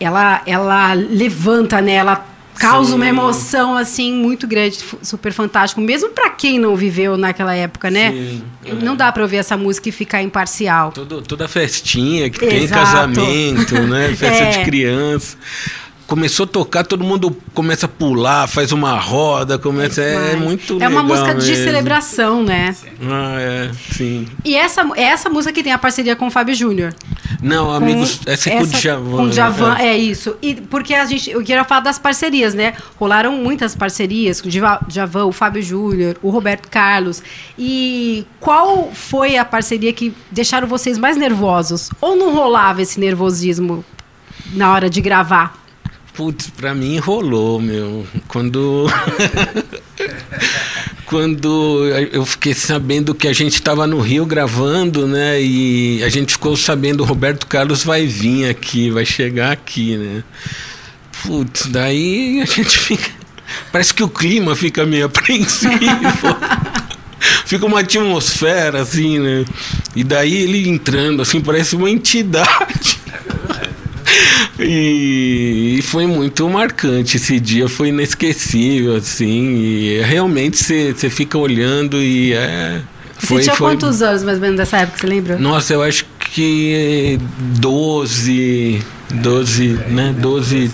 ela, 0.00 0.42
ela 0.44 0.92
levanta, 0.92 1.80
né? 1.80 1.92
Ela 1.94 2.26
causa 2.54 2.90
Sim. 2.90 2.96
uma 2.96 3.06
emoção 3.06 3.76
assim 3.76 4.12
muito 4.12 4.46
grande, 4.46 4.78
super 5.02 5.32
fantástico, 5.32 5.80
mesmo 5.80 6.10
para 6.10 6.30
quem 6.30 6.58
não 6.58 6.76
viveu 6.76 7.16
naquela 7.16 7.54
época, 7.54 7.90
né? 7.90 8.10
Sim, 8.10 8.44
é. 8.64 8.72
Não 8.74 8.94
dá 8.94 9.10
para 9.10 9.22
ouvir 9.22 9.38
essa 9.38 9.56
música 9.56 9.88
e 9.88 9.92
ficar 9.92 10.22
imparcial. 10.22 10.92
Todo, 10.92 11.22
toda 11.22 11.48
festinha 11.48 12.28
que 12.28 12.44
Exato. 12.44 12.58
tem 12.58 12.68
casamento, 12.68 13.80
né? 13.82 14.14
Festa 14.14 14.44
é. 14.44 14.50
de 14.50 14.64
criança 14.64 15.36
começou 16.06 16.44
a 16.44 16.46
tocar, 16.46 16.84
todo 16.84 17.04
mundo 17.04 17.36
começa 17.54 17.86
a 17.86 17.88
pular, 17.88 18.46
faz 18.46 18.72
uma 18.72 18.98
roda, 18.98 19.58
começa. 19.58 20.02
É, 20.02 20.32
é 20.32 20.36
muito 20.36 20.74
legal. 20.74 20.90
É 20.90 20.92
uma 20.92 21.02
música 21.02 21.34
mesmo. 21.34 21.40
de 21.40 21.56
celebração, 21.56 22.42
né? 22.42 22.74
Ah, 23.02 23.36
é, 23.38 23.70
sim. 23.92 24.26
E 24.44 24.54
essa, 24.54 24.88
é 24.96 25.02
essa 25.02 25.30
música 25.30 25.52
que 25.52 25.62
tem 25.62 25.72
a 25.72 25.78
parceria 25.78 26.14
com 26.14 26.26
o 26.26 26.30
Fábio 26.30 26.54
Júnior. 26.54 26.94
Não, 27.40 27.66
com 27.66 27.72
amigos, 27.72 28.20
essa 28.26 28.50
é 28.50 28.56
com 28.56 28.64
o 28.64 28.66
Djavan. 28.66 29.16
Com 29.16 29.22
o 29.24 29.30
Djavan, 29.30 29.76
é. 29.78 29.88
é. 29.88 29.96
isso. 29.96 30.36
E 30.42 30.54
porque 30.54 30.94
a 30.94 31.04
gente, 31.04 31.30
eu 31.30 31.42
queria 31.42 31.64
falar 31.64 31.80
das 31.80 31.98
parcerias, 31.98 32.54
né? 32.54 32.74
Rolaram 32.98 33.32
muitas 33.32 33.74
parcerias 33.74 34.40
com 34.40 34.48
o 34.48 34.50
Djavan, 34.50 35.24
o 35.24 35.32
Fábio 35.32 35.62
Júnior, 35.62 36.16
o 36.22 36.30
Roberto 36.30 36.68
Carlos. 36.68 37.22
E 37.58 38.26
qual 38.38 38.90
foi 38.92 39.36
a 39.36 39.44
parceria 39.44 39.92
que 39.92 40.14
deixaram 40.30 40.68
vocês 40.68 40.98
mais 40.98 41.16
nervosos? 41.16 41.90
Ou 42.00 42.16
não 42.16 42.34
rolava 42.34 42.82
esse 42.82 43.00
nervosismo 43.00 43.84
na 44.52 44.72
hora 44.72 44.90
de 44.90 45.00
gravar? 45.00 45.61
Putz, 46.14 46.50
pra 46.50 46.74
mim 46.74 46.98
rolou, 46.98 47.60
meu. 47.60 48.06
Quando. 48.28 48.86
Quando 51.06 51.86
eu 52.10 52.24
fiquei 52.24 52.54
sabendo 52.54 53.14
que 53.14 53.28
a 53.28 53.34
gente 53.34 53.54
estava 53.54 53.86
no 53.86 54.00
Rio 54.00 54.24
gravando, 54.24 55.06
né? 55.06 55.42
E 55.42 56.02
a 56.02 56.08
gente 56.08 56.32
ficou 56.32 56.56
sabendo 56.56 57.04
Roberto 57.04 57.46
Carlos 57.46 57.84
vai 57.84 58.06
vir 58.06 58.48
aqui, 58.48 58.90
vai 58.90 59.04
chegar 59.04 59.52
aqui, 59.52 59.96
né? 59.96 60.24
Putz, 61.22 61.66
daí 61.66 62.40
a 62.40 62.46
gente 62.46 62.78
fica. 62.78 63.10
Parece 63.70 63.92
que 63.92 64.02
o 64.02 64.08
clima 64.08 64.56
fica 64.56 64.86
meio 64.86 65.04
apreensivo. 65.06 65.76
fica 67.44 67.66
uma 67.66 67.80
atmosfera, 67.80 68.80
assim, 68.80 69.18
né? 69.18 69.44
E 69.94 70.02
daí 70.02 70.34
ele 70.34 70.68
entrando, 70.68 71.20
assim, 71.20 71.40
parece 71.40 71.76
uma 71.76 71.90
entidade. 71.90 72.91
E, 74.58 75.76
e, 75.78 75.82
foi 75.82 76.06
muito 76.06 76.48
marcante 76.48 77.16
esse 77.16 77.40
dia, 77.40 77.68
foi 77.68 77.88
inesquecível, 77.88 78.96
assim, 78.96 79.56
e 79.56 80.02
realmente 80.02 80.56
você 80.56 81.10
fica 81.10 81.38
olhando 81.38 81.96
e 81.96 82.32
é. 82.32 82.82
Você 83.18 83.42
tinha 83.42 83.54
foi... 83.54 83.70
quantos 83.70 84.02
anos 84.02 84.22
mais 84.24 84.36
ou 84.38 84.42
menos 84.42 84.56
dessa 84.56 84.78
época, 84.78 84.98
você 84.98 85.06
lembra? 85.06 85.38
Nossa, 85.38 85.72
eu 85.72 85.82
acho 85.82 86.04
que 86.18 87.18
12, 87.38 88.82
12, 89.14 89.68
né? 89.88 90.14
12, 90.18 90.70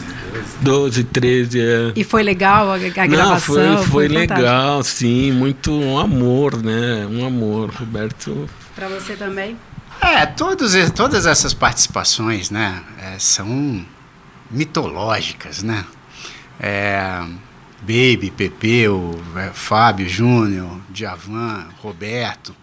12, 0.61 1.05
13. 1.05 1.61
É. 1.61 1.93
E 1.95 2.05
foi 2.05 2.23
legal 2.23 2.71
a, 2.71 2.75
a 2.75 2.79
Não, 2.79 3.09
gravação? 3.09 3.41
Foi, 3.41 3.77
foi, 3.77 3.87
foi 3.87 4.09
legal, 4.09 4.83
sim, 4.83 5.31
muito 5.33 5.73
um 5.73 5.99
amor, 5.99 6.63
né? 6.63 7.07
Um 7.11 7.25
amor, 7.27 7.71
Roberto. 7.71 8.49
Para 8.75 8.89
você 8.89 9.15
também? 9.15 9.57
É, 10.01 10.27
todos, 10.27 10.73
todas 10.95 11.27
essas 11.27 11.53
participações, 11.53 12.51
né, 12.51 12.83
é, 12.99 13.19
são 13.19 13.85
mitológicas, 14.51 15.63
né? 15.63 15.85
É, 16.61 17.25
Baby, 17.81 18.33
Pepeu, 18.37 19.21
é, 19.37 19.51
Fábio 19.53 20.09
Júnior, 20.09 20.81
Djavan, 20.91 21.69
Roberto. 21.81 22.55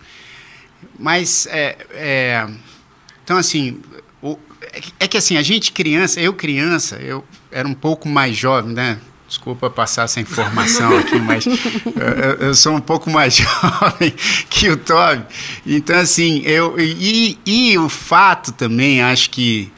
Mas, 0.99 1.47
é, 1.47 1.77
é, 1.91 2.47
então 3.23 3.37
assim, 3.37 3.81
o, 4.21 4.37
é 4.99 5.07
que 5.07 5.17
assim, 5.17 5.37
a 5.37 5.41
gente 5.41 5.71
criança, 5.71 6.19
eu 6.19 6.33
criança, 6.33 6.97
eu 6.97 7.23
era 7.51 7.67
um 7.67 7.73
pouco 7.73 8.07
mais 8.09 8.35
jovem, 8.35 8.73
né? 8.73 8.99
Desculpa 9.27 9.71
passar 9.71 10.03
essa 10.03 10.19
informação 10.19 10.97
aqui, 10.97 11.19
mas 11.19 11.45
eu, 11.47 12.47
eu, 12.47 12.55
sou 12.55 12.75
um 12.75 12.79
pouco 12.79 13.09
mais 13.09 13.33
jovem 13.37 14.13
que 14.49 14.69
o 14.69 14.77
Toby. 14.77 15.25
Então, 15.65 15.97
assim, 15.97 16.43
eu. 16.45 16.75
E, 16.79 17.37
e 17.43 17.77
o 17.77 17.89
fato 17.89 18.51
também, 18.51 19.01
acho 19.01 19.31
que 19.31 19.71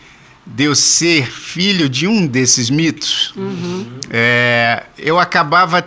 de 0.46 0.66
eu 0.66 0.76
ser 0.76 1.30
filho 1.30 1.90
de 1.90 2.08
um 2.08 2.26
desses 2.26 2.70
mitos, 2.70 3.34
uhum. 3.36 3.86
é, 4.10 4.84
eu 4.98 5.20
acabava 5.20 5.86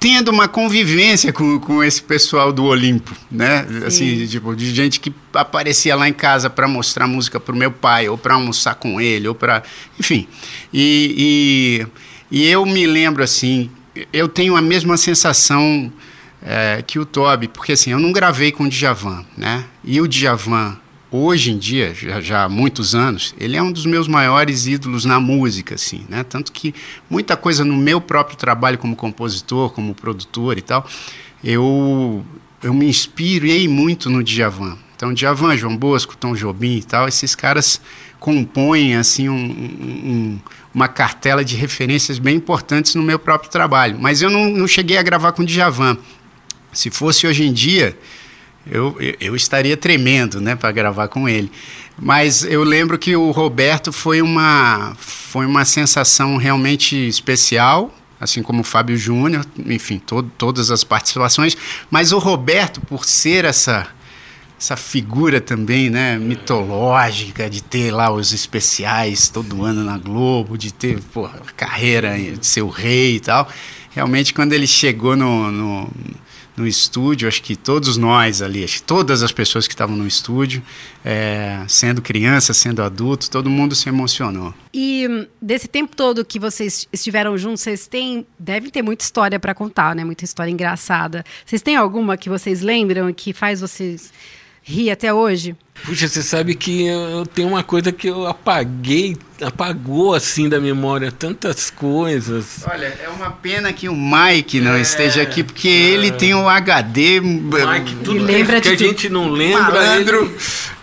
tendo 0.00 0.30
uma 0.30 0.48
convivência 0.48 1.32
com, 1.32 1.58
com 1.60 1.82
esse 1.82 2.02
pessoal 2.02 2.52
do 2.52 2.64
Olimpo, 2.64 3.14
né? 3.30 3.64
Sim. 3.68 3.84
Assim, 3.84 4.26
tipo, 4.26 4.54
de 4.54 4.74
gente 4.74 5.00
que 5.00 5.12
aparecia 5.32 5.94
lá 5.94 6.08
em 6.08 6.12
casa 6.12 6.50
para 6.50 6.66
mostrar 6.66 7.06
música 7.06 7.38
para 7.38 7.54
o 7.54 7.58
meu 7.58 7.70
pai, 7.70 8.08
ou 8.08 8.18
para 8.18 8.34
almoçar 8.34 8.74
com 8.74 9.00
ele, 9.00 9.28
ou 9.28 9.34
para. 9.34 9.62
Enfim. 9.98 10.26
e, 10.72 11.86
e 11.86 11.86
e 12.30 12.46
eu 12.46 12.64
me 12.66 12.86
lembro 12.86 13.22
assim, 13.22 13.70
eu 14.12 14.28
tenho 14.28 14.56
a 14.56 14.62
mesma 14.62 14.96
sensação 14.96 15.92
é, 16.42 16.82
que 16.86 16.98
o 16.98 17.06
Toby, 17.06 17.48
porque 17.48 17.72
assim, 17.72 17.90
eu 17.90 17.98
não 17.98 18.12
gravei 18.12 18.52
com 18.52 18.64
o 18.64 18.68
Djavan, 18.68 19.24
né? 19.36 19.64
E 19.84 20.00
o 20.00 20.08
Djavan, 20.08 20.78
hoje 21.10 21.50
em 21.50 21.58
dia, 21.58 21.94
já, 21.94 22.20
já, 22.20 22.44
há 22.44 22.48
muitos 22.48 22.94
anos, 22.94 23.34
ele 23.38 23.56
é 23.56 23.62
um 23.62 23.72
dos 23.72 23.86
meus 23.86 24.08
maiores 24.08 24.66
ídolos 24.66 25.04
na 25.04 25.18
música, 25.18 25.74
assim, 25.74 26.04
né? 26.08 26.24
Tanto 26.24 26.52
que 26.52 26.74
muita 27.08 27.36
coisa 27.36 27.64
no 27.64 27.76
meu 27.76 28.00
próprio 28.00 28.36
trabalho 28.36 28.78
como 28.78 28.94
compositor, 28.94 29.70
como 29.70 29.94
produtor 29.94 30.58
e 30.58 30.62
tal, 30.62 30.86
eu, 31.42 32.24
eu 32.62 32.74
me 32.74 32.86
inspirei 32.86 33.68
muito 33.68 34.10
no 34.10 34.22
Djavan. 34.22 34.78
Então, 34.94 35.12
Djavan, 35.12 35.56
João 35.56 35.76
Bosco, 35.76 36.16
Tom 36.16 36.34
Jobim 36.34 36.78
e 36.78 36.82
tal, 36.82 37.06
esses 37.06 37.34
caras 37.34 37.80
compõem, 38.18 38.96
assim, 38.96 39.28
um, 39.28 39.34
um 39.34 40.38
uma 40.76 40.88
cartela 40.88 41.42
de 41.42 41.56
referências 41.56 42.18
bem 42.18 42.36
importantes 42.36 42.94
no 42.94 43.02
meu 43.02 43.18
próprio 43.18 43.50
trabalho. 43.50 43.96
Mas 43.98 44.20
eu 44.20 44.28
não, 44.28 44.50
não 44.50 44.68
cheguei 44.68 44.98
a 44.98 45.02
gravar 45.02 45.32
com 45.32 45.42
Djavan. 45.42 45.96
Se 46.70 46.90
fosse 46.90 47.26
hoje 47.26 47.44
em 47.44 47.52
dia, 47.52 47.98
eu, 48.70 48.94
eu 49.18 49.34
estaria 49.34 49.74
tremendo 49.74 50.38
né, 50.38 50.54
para 50.54 50.70
gravar 50.70 51.08
com 51.08 51.26
ele. 51.26 51.50
Mas 51.98 52.44
eu 52.44 52.62
lembro 52.62 52.98
que 52.98 53.16
o 53.16 53.30
Roberto 53.30 53.90
foi 53.90 54.20
uma, 54.20 54.94
foi 55.00 55.46
uma 55.46 55.64
sensação 55.64 56.36
realmente 56.36 56.94
especial, 57.08 57.90
assim 58.20 58.42
como 58.42 58.60
o 58.60 58.64
Fábio 58.64 58.98
Júnior, 58.98 59.46
enfim, 59.64 59.98
todas 60.36 60.70
as 60.70 60.84
participações. 60.84 61.56
Mas 61.90 62.12
o 62.12 62.18
Roberto, 62.18 62.82
por 62.82 63.06
ser 63.06 63.46
essa 63.46 63.88
essa 64.58 64.76
figura 64.76 65.40
também, 65.40 65.90
né, 65.90 66.18
mitológica 66.18 67.48
de 67.48 67.62
ter 67.62 67.90
lá 67.90 68.10
os 68.10 68.32
especiais 68.32 69.28
todo 69.28 69.64
ano 69.64 69.84
na 69.84 69.98
Globo, 69.98 70.56
de 70.56 70.72
ter 70.72 70.98
porra, 71.12 71.40
carreira 71.56 72.16
de 72.18 72.46
ser 72.46 72.62
o 72.62 72.68
rei 72.68 73.16
e 73.16 73.20
tal. 73.20 73.48
Realmente, 73.90 74.32
quando 74.32 74.52
ele 74.52 74.66
chegou 74.66 75.16
no, 75.16 75.50
no, 75.50 75.90
no 76.56 76.66
estúdio, 76.66 77.28
acho 77.28 77.42
que 77.42 77.54
todos 77.54 77.98
nós 77.98 78.40
ali, 78.40 78.64
acho 78.64 78.76
que 78.76 78.82
todas 78.82 79.22
as 79.22 79.30
pessoas 79.30 79.66
que 79.66 79.74
estavam 79.74 79.94
no 79.94 80.06
estúdio, 80.06 80.62
é, 81.04 81.62
sendo 81.68 82.00
criança, 82.00 82.54
sendo 82.54 82.82
adulto, 82.82 83.30
todo 83.30 83.50
mundo 83.50 83.74
se 83.74 83.88
emocionou. 83.88 84.54
E 84.72 85.28
desse 85.40 85.68
tempo 85.68 85.94
todo 85.94 86.24
que 86.24 86.38
vocês 86.38 86.88
estiveram 86.90 87.36
juntos, 87.36 87.60
vocês 87.60 87.86
têm, 87.86 88.26
devem 88.38 88.70
ter 88.70 88.82
muita 88.82 89.04
história 89.04 89.38
para 89.38 89.54
contar, 89.54 89.94
né? 89.94 90.02
Muita 90.04 90.24
história 90.24 90.50
engraçada. 90.50 91.24
Vocês 91.44 91.60
têm 91.60 91.76
alguma 91.76 92.16
que 92.16 92.30
vocês 92.30 92.62
lembram 92.62 93.12
que 93.12 93.34
faz 93.34 93.60
vocês 93.60 94.12
ri 94.66 94.90
até 94.90 95.14
hoje? 95.14 95.56
Puxa, 95.84 96.08
você 96.08 96.22
sabe 96.22 96.54
que 96.54 96.86
eu 96.86 97.24
tenho 97.26 97.48
uma 97.48 97.62
coisa 97.62 97.92
que 97.92 98.08
eu 98.08 98.26
apaguei 98.26 99.16
apagou 99.42 100.14
assim 100.14 100.48
da 100.48 100.60
memória 100.60 101.12
tantas 101.12 101.70
coisas. 101.70 102.64
Olha, 102.70 102.86
é 103.02 103.08
uma 103.08 103.30
pena 103.30 103.72
que 103.72 103.88
o 103.88 103.94
Mike 103.94 104.60
não 104.60 104.74
é, 104.74 104.80
esteja 104.80 105.22
aqui, 105.22 105.42
porque 105.42 105.68
é. 105.68 105.72
ele 105.72 106.10
tem 106.10 106.34
um 106.34 106.48
HD. 106.48 107.20
Mike, 107.20 107.96
tudo 108.02 108.22
lembra 108.22 108.60
que, 108.60 108.74
que 108.76 108.84
a 108.84 108.88
gente 108.88 109.08
não 109.08 109.28
lembra. 109.28 109.62
Malandro, 109.62 110.34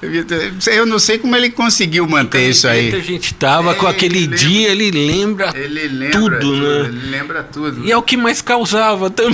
ele... 0.02 0.26
Eu 0.68 0.86
não 0.86 1.00
sei 1.00 1.18
como 1.18 1.36
ele 1.36 1.50
conseguiu 1.50 2.08
manter 2.08 2.50
isso 2.50 2.68
aí. 2.68 2.94
a 2.94 3.00
gente 3.00 3.34
tava 3.34 3.72
é, 3.72 3.76
com 3.76 3.88
aquele 3.88 4.24
ele 4.24 4.36
dia, 4.36 4.70
ele 4.70 4.92
lembra, 4.92 5.52
ele 5.56 5.88
lembra 5.88 6.20
tudo, 6.20 6.40
tudo, 6.40 6.62
né? 6.62 6.90
Ele 6.90 7.10
lembra 7.10 7.44
tudo. 7.44 7.86
E 7.86 7.92
é 7.92 7.98
o 7.98 8.02
que 8.02 8.18
mais 8.18 8.42
causava 8.42 9.10
também. 9.10 9.34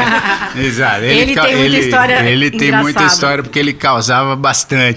Exato. 0.56 1.04
Ele, 1.04 1.20
ele 1.20 1.34
tem 1.34 1.56
muita 1.56 1.78
história. 1.78 2.28
Ele 2.28 2.50
tem 2.50 2.72
muita 2.72 3.04
história 3.04 3.42
porque 3.42 3.58
ele 3.58 3.72
causava 3.72 4.36
bastante. 4.36 4.89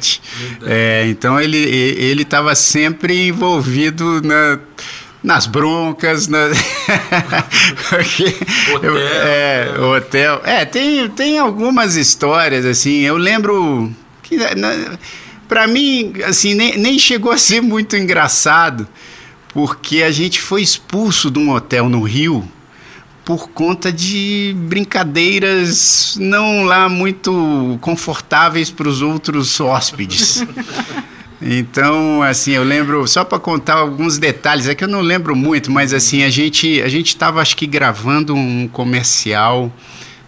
É, 0.66 1.06
então 1.08 1.40
ele 1.40 1.58
ele 1.58 2.24
estava 2.24 2.56
sempre 2.56 3.28
envolvido 3.28 3.64
envolvido 3.64 4.22
na, 4.22 4.60
nas 5.24 5.46
broncas, 5.46 6.28
na... 6.28 6.48
hotel. 8.76 8.98
é, 8.98 9.80
hotel. 9.80 10.42
É, 10.44 10.66
tem, 10.66 11.10
tem 11.10 11.40
algumas 11.40 11.96
histórias, 11.96 12.66
assim, 12.66 13.02
eu 13.02 13.18
lembro 13.18 13.92
que 14.22 14.38
para 15.48 15.68
mim, 15.68 16.14
assim, 16.26 16.54
nem, 16.54 16.78
nem 16.78 17.00
chegou 17.00 17.32
a 17.32 17.38
ser 17.38 17.62
muito 17.62 17.96
engraçado, 17.96 18.88
porque 19.54 20.04
a 20.04 20.12
gente 20.12 20.42
foi 20.42 20.62
expulso 20.62 21.30
de 21.30 21.40
um 21.40 21.52
hotel 21.52 21.88
no 21.90 22.02
Rio 22.02 22.48
por 23.26 23.50
conta 23.50 23.92
de 23.92 24.54
brincadeiras 24.68 26.18
não 26.20 26.64
lá 26.64 26.90
muito 26.90 27.78
confortáveis 27.82 28.70
para 28.70 28.88
os 28.88 29.02
outros 29.02 29.60
hóspedes. 29.60 30.46
Então, 31.46 32.24
assim, 32.24 32.52
eu 32.52 32.64
lembro, 32.64 33.06
só 33.06 33.26
para 33.26 33.38
contar 33.38 33.74
alguns 33.74 34.18
detalhes, 34.18 34.66
é 34.70 34.74
que 34.74 34.82
eu 34.82 34.88
não 34.88 35.02
lembro 35.02 35.36
muito, 35.36 35.70
mas 35.70 35.94
assim, 35.94 36.24
a 36.24 36.30
gente 36.30 36.82
a 36.82 36.88
gente 36.88 37.08
estava 37.08 37.42
acho 37.42 37.58
que 37.58 37.68
gravando 37.68 38.34
um 38.34 38.66
comercial, 38.66 39.70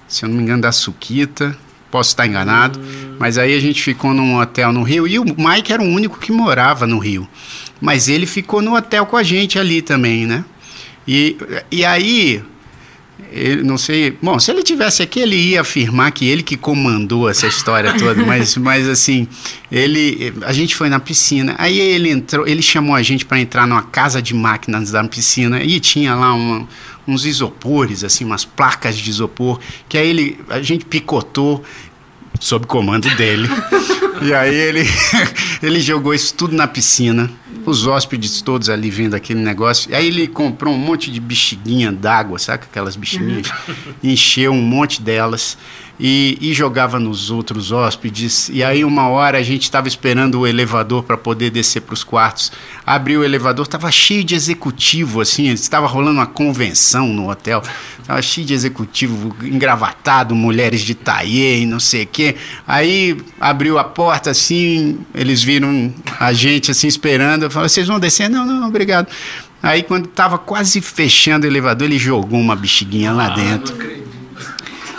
se 0.09 0.25
eu 0.25 0.29
não 0.29 0.35
me 0.35 0.43
engano, 0.43 0.63
da 0.63 0.73
Suquita, 0.73 1.57
posso 1.89 2.09
estar 2.09 2.27
enganado, 2.27 2.81
mas 3.17 3.37
aí 3.37 3.55
a 3.55 3.59
gente 3.61 3.81
ficou 3.81 4.13
num 4.13 4.37
hotel 4.37 4.73
no 4.73 4.83
Rio 4.83 5.07
e 5.07 5.17
o 5.17 5.23
Mike 5.23 5.71
era 5.71 5.81
o 5.81 5.85
único 5.85 6.19
que 6.19 6.33
morava 6.33 6.85
no 6.85 6.99
Rio. 6.99 7.25
Mas 7.79 8.09
ele 8.09 8.25
ficou 8.25 8.61
no 8.61 8.75
hotel 8.75 9.05
com 9.05 9.15
a 9.15 9.23
gente 9.23 9.57
ali 9.57 9.81
também, 9.81 10.25
né? 10.25 10.43
E, 11.07 11.37
e 11.71 11.85
aí 11.85 12.43
ele, 13.31 13.63
não 13.63 13.77
sei. 13.77 14.17
Bom, 14.21 14.39
se 14.39 14.51
ele 14.51 14.63
tivesse 14.63 15.01
aqui, 15.01 15.19
ele 15.19 15.35
ia 15.35 15.61
afirmar 15.61 16.11
que 16.11 16.27
ele 16.27 16.43
que 16.43 16.57
comandou 16.57 17.29
essa 17.29 17.47
história 17.47 17.93
toda, 17.97 18.23
mas, 18.25 18.57
mas 18.57 18.87
assim, 18.87 19.27
ele. 19.71 20.33
A 20.41 20.51
gente 20.51 20.75
foi 20.75 20.89
na 20.89 20.99
piscina, 20.99 21.55
aí 21.57 21.79
ele 21.79 22.09
entrou, 22.09 22.47
ele 22.47 22.61
chamou 22.61 22.95
a 22.95 23.01
gente 23.01 23.25
para 23.25 23.39
entrar 23.39 23.67
numa 23.67 23.83
casa 23.83 24.21
de 24.21 24.33
máquinas 24.33 24.91
da 24.91 25.03
piscina 25.03 25.63
e 25.63 25.79
tinha 25.79 26.13
lá 26.15 26.33
uma, 26.33 26.67
uns 27.07 27.25
isopores, 27.25 28.03
assim, 28.03 28.25
umas 28.25 28.45
placas 28.45 28.97
de 28.97 29.09
isopor, 29.09 29.59
que 29.87 29.97
aí 29.97 30.07
ele, 30.07 30.39
a 30.49 30.61
gente 30.61 30.85
picotou 30.85 31.63
sob 32.39 32.65
comando 32.65 33.09
dele. 33.15 33.47
E 34.21 34.33
aí 34.33 34.55
ele, 34.55 34.83
ele 35.61 35.79
jogou 35.79 36.13
isso 36.13 36.33
tudo 36.33 36.55
na 36.55 36.67
piscina. 36.67 37.29
Os 37.65 37.87
hóspedes 37.87 38.41
todos 38.41 38.69
ali 38.69 38.91
vendo 38.91 39.15
aquele 39.15 39.39
negócio. 39.39 39.91
E 39.91 39.95
aí 39.95 40.07
ele 40.07 40.27
comprou 40.27 40.73
um 40.73 40.77
monte 40.77 41.11
de 41.11 41.19
bexiguinha 41.19 41.91
d'água, 41.91 42.37
sabe 42.37 42.63
aquelas 42.69 42.95
bexiguinhas? 42.95 43.51
Encheu 44.03 44.51
um 44.51 44.61
monte 44.61 45.01
delas 45.01 45.57
e, 45.99 46.37
e 46.41 46.53
jogava 46.53 46.99
nos 46.99 47.29
outros 47.29 47.71
hóspedes. 47.71 48.49
E 48.49 48.63
aí, 48.63 48.83
uma 48.83 49.07
hora, 49.07 49.37
a 49.37 49.43
gente 49.43 49.63
estava 49.63 49.87
esperando 49.87 50.41
o 50.41 50.47
elevador 50.47 51.03
para 51.03 51.17
poder 51.17 51.49
descer 51.49 51.81
para 51.81 51.93
os 51.93 52.03
quartos. 52.03 52.51
Abriu 52.85 53.21
o 53.21 53.23
elevador, 53.23 53.65
estava 53.65 53.91
cheio 53.91 54.23
de 54.23 54.35
executivo, 54.35 55.21
assim, 55.21 55.47
estava 55.47 55.87
rolando 55.87 56.17
uma 56.17 56.27
convenção 56.27 57.07
no 57.07 57.29
hotel. 57.29 57.61
Estava 57.99 58.21
cheio 58.21 58.45
de 58.45 58.53
executivo 58.53 59.35
engravatado, 59.43 60.35
mulheres 60.35 60.81
de 60.81 60.93
taie 60.93 61.61
e 61.61 61.65
não 61.65 61.79
sei 61.79 62.03
o 62.03 62.07
quê. 62.07 62.35
Aí 62.67 63.17
abriu 63.39 63.79
a 63.79 63.83
porta 63.83 64.29
assim, 64.29 64.99
eles 65.13 65.41
viram 65.41 65.93
a 66.19 66.31
gente 66.33 66.69
assim 66.69 66.87
esperando. 66.87 67.49
Falaram, 67.49 67.69
vocês 67.69 67.87
vão 67.87 67.99
descer? 67.99 68.29
Não, 68.29 68.45
não, 68.45 68.67
obrigado. 68.67 69.07
Aí 69.63 69.81
quando 69.81 70.05
estava 70.05 70.37
quase 70.37 70.79
fechando 70.81 71.47
o 71.47 71.49
elevador, 71.49 71.87
ele 71.87 71.97
jogou 71.97 72.39
uma 72.39 72.55
bexiguinha 72.55 73.11
lá 73.11 73.29
dentro. 73.29 74.04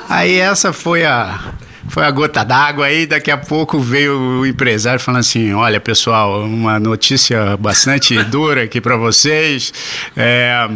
Aí 0.09 0.37
essa 0.37 0.73
foi 0.73 1.05
a 1.05 1.53
foi 1.89 2.05
a 2.05 2.11
gota 2.11 2.45
d'água 2.45 2.87
aí, 2.87 3.07
daqui 3.07 3.31
a 3.31 3.39
pouco 3.39 3.79
veio 3.79 4.41
o 4.41 4.47
empresário 4.47 5.01
falando 5.01 5.21
assim, 5.21 5.53
olha 5.55 5.81
pessoal, 5.81 6.43
uma 6.43 6.79
notícia 6.81 7.57
bastante 7.57 8.21
dura 8.25 8.65
aqui 8.65 8.81
para 8.81 8.97
vocês, 8.97 9.73
é, 10.17 10.69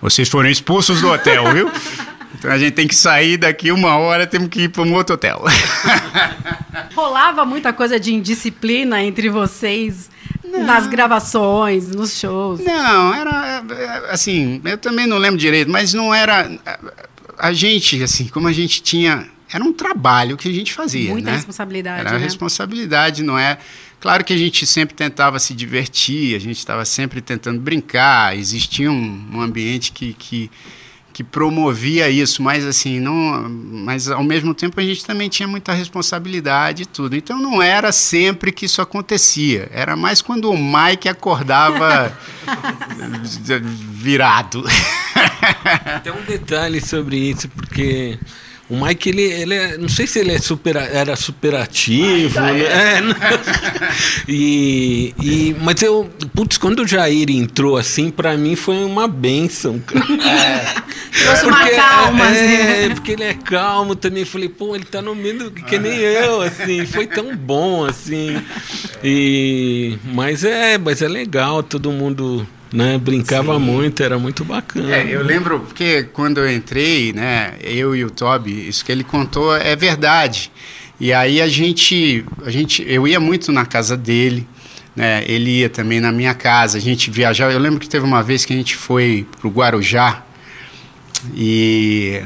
vocês 0.00 0.28
foram 0.28 0.48
expulsos 0.48 1.00
do 1.00 1.10
hotel, 1.10 1.52
viu? 1.52 1.70
Então 2.38 2.52
a 2.52 2.58
gente 2.58 2.72
tem 2.72 2.86
que 2.86 2.94
sair 2.94 3.36
daqui 3.36 3.72
uma 3.72 3.96
hora, 3.96 4.26
temos 4.26 4.48
que 4.48 4.62
ir 4.62 4.68
para 4.68 4.82
um 4.82 4.94
outro 4.94 5.16
hotel. 5.16 5.42
Rolava 6.94 7.44
muita 7.44 7.72
coisa 7.72 7.98
de 7.98 8.14
indisciplina 8.14 9.02
entre 9.02 9.28
vocês 9.28 10.08
não. 10.44 10.64
nas 10.64 10.86
gravações, 10.86 11.88
nos 11.88 12.16
shows? 12.18 12.60
Não, 12.60 13.14
era 13.14 13.64
assim, 14.10 14.60
eu 14.64 14.78
também 14.78 15.06
não 15.06 15.18
lembro 15.18 15.38
direito, 15.38 15.70
mas 15.70 15.92
não 15.92 16.14
era 16.14 16.48
a 17.38 17.52
gente, 17.52 18.02
assim, 18.02 18.26
como 18.28 18.48
a 18.48 18.52
gente 18.52 18.82
tinha. 18.82 19.26
Era 19.50 19.64
um 19.64 19.72
trabalho 19.72 20.36
que 20.36 20.46
a 20.48 20.52
gente 20.52 20.74
fazia. 20.74 21.10
Muita 21.10 21.30
né? 21.30 21.36
responsabilidade. 21.36 22.00
Era 22.00 22.18
né? 22.18 22.18
responsabilidade, 22.18 23.22
não 23.22 23.38
é? 23.38 23.58
Claro 24.00 24.24
que 24.24 24.32
a 24.32 24.36
gente 24.36 24.64
sempre 24.66 24.94
tentava 24.94 25.38
se 25.38 25.54
divertir, 25.54 26.36
a 26.36 26.38
gente 26.38 26.58
estava 26.58 26.84
sempre 26.84 27.20
tentando 27.20 27.60
brincar, 27.60 28.36
existia 28.36 28.90
um, 28.90 29.26
um 29.32 29.40
ambiente 29.40 29.90
que, 29.90 30.12
que, 30.12 30.48
que, 31.12 31.24
promovia 31.24 32.08
isso, 32.08 32.40
mas 32.40 32.64
assim, 32.64 33.00
não, 33.00 33.48
mas 33.48 34.08
ao 34.08 34.22
mesmo 34.22 34.54
tempo 34.54 34.78
a 34.78 34.84
gente 34.84 35.04
também 35.04 35.28
tinha 35.28 35.48
muita 35.48 35.72
responsabilidade 35.72 36.84
e 36.84 36.86
tudo. 36.86 37.16
Então 37.16 37.40
não 37.40 37.60
era 37.60 37.90
sempre 37.90 38.52
que 38.52 38.66
isso 38.66 38.80
acontecia, 38.80 39.68
era 39.72 39.96
mais 39.96 40.22
quando 40.22 40.48
o 40.48 40.56
Mike 40.56 41.08
acordava 41.08 42.16
virado. 43.90 44.62
Tem 46.02 46.12
um 46.12 46.24
detalhe 46.24 46.80
sobre 46.80 47.16
isso, 47.16 47.48
porque 47.48 48.18
o 48.70 48.84
Mike, 48.84 49.08
ele, 49.08 49.22
ele 49.22 49.54
é, 49.54 49.78
não 49.78 49.88
sei 49.88 50.06
se 50.06 50.18
ele 50.18 50.30
é 50.30 50.38
super, 50.38 50.76
era 50.76 51.16
superativo, 51.16 52.38
né? 52.38 52.60
é, 52.60 53.00
e, 54.28 55.14
e, 55.22 55.56
mas 55.62 55.80
eu, 55.80 56.10
putz, 56.34 56.58
quando 56.58 56.80
o 56.80 56.86
Jair 56.86 57.30
entrou 57.30 57.78
assim, 57.78 58.10
para 58.10 58.36
mim 58.36 58.54
foi 58.56 58.84
uma 58.84 59.08
benção. 59.08 59.82
É. 60.22 60.82
Trouxe 61.24 61.46
uma 61.46 61.66
calma. 61.70 62.26
É, 62.26 62.84
assim. 62.84 62.94
porque 62.94 63.12
ele 63.12 63.24
é 63.24 63.32
calmo 63.32 63.96
também. 63.96 64.26
Falei, 64.26 64.50
pô, 64.50 64.76
ele 64.76 64.84
tá 64.84 65.00
no 65.00 65.14
meio 65.14 65.38
do, 65.38 65.50
que 65.50 65.78
nem 65.78 65.98
eu, 65.98 66.42
assim. 66.42 66.84
Foi 66.84 67.06
tão 67.06 67.34
bom, 67.34 67.86
assim. 67.86 68.36
E, 69.02 69.96
mas 70.04 70.44
é, 70.44 70.76
mas 70.76 71.00
é 71.00 71.08
legal, 71.08 71.62
todo 71.62 71.90
mundo 71.90 72.46
né? 72.72 72.98
Brincava 72.98 73.54
Sim. 73.54 73.60
muito, 73.60 74.02
era 74.02 74.18
muito 74.18 74.44
bacana. 74.44 74.94
É, 74.94 75.06
eu 75.08 75.22
lembro 75.22 75.60
porque 75.60 76.04
quando 76.12 76.38
eu 76.38 76.50
entrei, 76.50 77.12
né, 77.12 77.54
eu 77.62 77.94
e 77.96 78.04
o 78.04 78.10
Toby, 78.10 78.68
isso 78.68 78.84
que 78.84 78.92
ele 78.92 79.04
contou 79.04 79.54
é 79.54 79.74
verdade. 79.74 80.50
E 81.00 81.12
aí 81.12 81.40
a 81.40 81.48
gente, 81.48 82.24
a 82.44 82.50
gente, 82.50 82.84
eu 82.86 83.06
ia 83.06 83.20
muito 83.20 83.52
na 83.52 83.64
casa 83.64 83.96
dele, 83.96 84.46
né? 84.96 85.22
Ele 85.26 85.60
ia 85.60 85.68
também 85.68 86.00
na 86.00 86.10
minha 86.10 86.34
casa, 86.34 86.76
a 86.76 86.80
gente 86.80 87.08
viajava. 87.08 87.52
Eu 87.52 87.60
lembro 87.60 87.78
que 87.78 87.88
teve 87.88 88.04
uma 88.04 88.22
vez 88.22 88.44
que 88.44 88.52
a 88.52 88.56
gente 88.56 88.74
foi 88.74 89.24
pro 89.40 89.48
Guarujá 89.48 90.24
e 91.36 92.20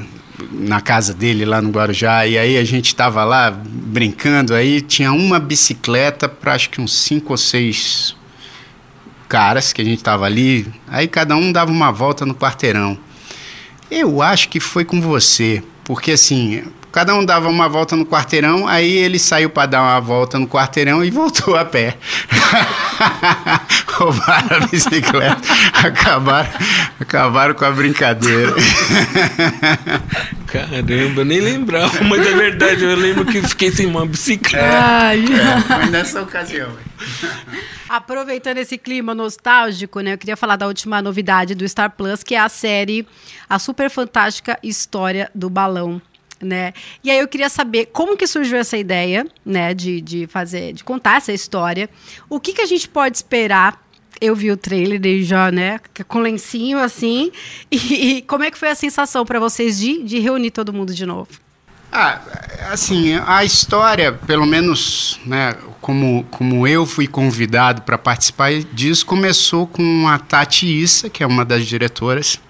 na 0.50 0.80
casa 0.80 1.12
dele 1.12 1.44
lá 1.44 1.60
no 1.60 1.70
Guarujá 1.70 2.26
e 2.26 2.36
aí 2.36 2.56
a 2.56 2.64
gente 2.64 2.86
estava 2.86 3.24
lá 3.24 3.50
brincando 3.50 4.54
aí 4.54 4.80
tinha 4.80 5.12
uma 5.12 5.38
bicicleta 5.38 6.28
para 6.28 6.54
acho 6.54 6.68
que 6.68 6.80
uns 6.80 6.94
cinco 6.94 7.32
ou 7.32 7.36
seis 7.36 8.16
caras 9.32 9.72
que 9.72 9.80
a 9.80 9.84
gente 9.84 9.96
estava 9.96 10.26
ali, 10.26 10.70
aí 10.86 11.08
cada 11.08 11.34
um 11.34 11.50
dava 11.50 11.70
uma 11.70 11.90
volta 11.90 12.26
no 12.26 12.34
quarteirão. 12.34 12.98
Eu 13.90 14.20
acho 14.20 14.50
que 14.50 14.60
foi 14.60 14.84
com 14.84 15.00
você, 15.00 15.62
porque 15.84 16.10
assim, 16.10 16.62
cada 16.92 17.14
um 17.14 17.24
dava 17.24 17.48
uma 17.48 17.68
volta 17.68 17.96
no 17.96 18.04
quarteirão, 18.04 18.68
aí 18.68 18.92
ele 18.92 19.18
saiu 19.18 19.48
para 19.50 19.66
dar 19.66 19.82
uma 19.82 20.00
volta 20.00 20.38
no 20.38 20.46
quarteirão 20.46 21.02
e 21.02 21.10
voltou 21.10 21.56
a 21.56 21.64
pé. 21.64 21.96
Roubaram 23.88 24.56
a 24.56 24.66
bicicleta, 24.66 25.40
acabaram, 25.72 26.50
acabaram 27.00 27.54
com 27.54 27.64
a 27.64 27.70
brincadeira. 27.70 28.52
Caramba, 30.46 31.24
nem 31.24 31.40
lembrava, 31.40 32.04
mas 32.04 32.26
é 32.26 32.32
verdade, 32.34 32.84
eu 32.84 32.94
lembro 32.94 33.24
que 33.24 33.40
fiquei 33.42 33.72
sem 33.72 33.86
uma 33.86 34.04
bicicleta. 34.04 34.66
É, 34.66 35.16
é, 35.16 35.60
foi 35.60 35.86
nessa 35.86 36.20
ocasião. 36.20 36.68
Aproveitando 37.88 38.58
esse 38.58 38.78
clima 38.78 39.14
nostálgico, 39.14 40.00
né? 40.00 40.14
Eu 40.14 40.18
queria 40.18 40.36
falar 40.36 40.56
da 40.56 40.66
última 40.66 41.02
novidade 41.02 41.54
do 41.54 41.68
Star 41.68 41.90
Plus, 41.90 42.22
que 42.22 42.34
é 42.34 42.40
a 42.40 42.48
série 42.48 43.06
A 43.48 43.58
Super 43.58 43.90
Fantástica 43.90 44.58
História 44.62 45.30
do 45.34 45.50
Balão. 45.50 46.00
Né? 46.42 46.72
E 47.04 47.10
aí 47.10 47.18
eu 47.18 47.28
queria 47.28 47.48
saber 47.48 47.86
como 47.86 48.16
que 48.16 48.26
surgiu 48.26 48.58
essa 48.58 48.76
ideia, 48.76 49.24
né, 49.46 49.72
de, 49.72 50.00
de 50.00 50.26
fazer, 50.26 50.72
de 50.72 50.82
contar 50.82 51.18
essa 51.18 51.32
história. 51.32 51.88
O 52.28 52.40
que, 52.40 52.52
que 52.52 52.60
a 52.60 52.66
gente 52.66 52.88
pode 52.88 53.16
esperar 53.16 53.80
eu 54.20 54.36
vi 54.36 54.52
o 54.52 54.56
trailer 54.56 55.04
e 55.04 55.24
já, 55.24 55.50
né, 55.50 55.80
com 56.06 56.20
lencinho 56.20 56.78
assim. 56.78 57.32
E, 57.68 58.16
e, 58.16 58.22
como 58.22 58.44
é 58.44 58.52
que 58.52 58.58
foi 58.58 58.70
a 58.70 58.74
sensação 58.74 59.26
para 59.26 59.40
vocês 59.40 59.80
de, 59.80 60.04
de 60.04 60.20
reunir 60.20 60.52
todo 60.52 60.72
mundo 60.72 60.94
de 60.94 61.04
novo? 61.04 61.28
Ah, 61.90 62.20
assim, 62.70 63.20
a 63.26 63.44
história, 63.44 64.12
pelo 64.12 64.46
menos, 64.46 65.20
né, 65.26 65.56
como, 65.80 66.24
como 66.30 66.66
eu 66.66 66.86
fui 66.86 67.08
convidado 67.08 67.82
para 67.82 67.98
participar 67.98 68.54
disso, 68.72 69.04
começou 69.04 69.66
com 69.66 70.06
a 70.08 70.18
Tati 70.18 70.66
Issa, 70.66 71.10
que 71.10 71.22
é 71.22 71.26
uma 71.26 71.44
das 71.44 71.66
diretoras. 71.66 72.40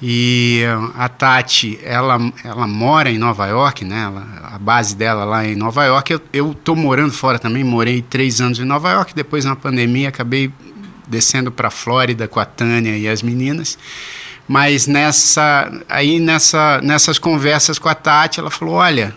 E 0.00 0.62
a 0.96 1.08
Tati, 1.08 1.78
ela, 1.82 2.18
ela 2.44 2.68
mora 2.68 3.10
em 3.10 3.18
Nova 3.18 3.46
York, 3.46 3.84
né? 3.84 4.02
Ela, 4.04 4.26
a 4.54 4.58
base 4.58 4.94
dela 4.94 5.24
lá 5.24 5.44
é 5.44 5.52
em 5.52 5.56
Nova 5.56 5.84
York. 5.84 6.20
Eu, 6.32 6.54
tô 6.54 6.76
morando 6.76 7.12
fora 7.12 7.38
também, 7.38 7.64
morei 7.64 8.00
três 8.00 8.40
anos 8.40 8.60
em 8.60 8.64
Nova 8.64 8.92
York. 8.92 9.12
Depois, 9.12 9.44
na 9.44 9.56
pandemia, 9.56 10.08
acabei 10.08 10.52
descendo 11.08 11.50
para 11.50 11.68
a 11.68 11.70
Flórida 11.70 12.28
com 12.28 12.38
a 12.38 12.44
Tânia 12.44 12.96
e 12.96 13.08
as 13.08 13.22
meninas. 13.22 13.76
Mas 14.46 14.86
nessa, 14.86 15.70
aí 15.88 16.20
nessa, 16.20 16.80
nessas 16.80 17.18
conversas 17.18 17.78
com 17.78 17.88
a 17.88 17.94
Tati, 17.94 18.38
ela 18.38 18.50
falou: 18.50 18.76
olha, 18.76 19.14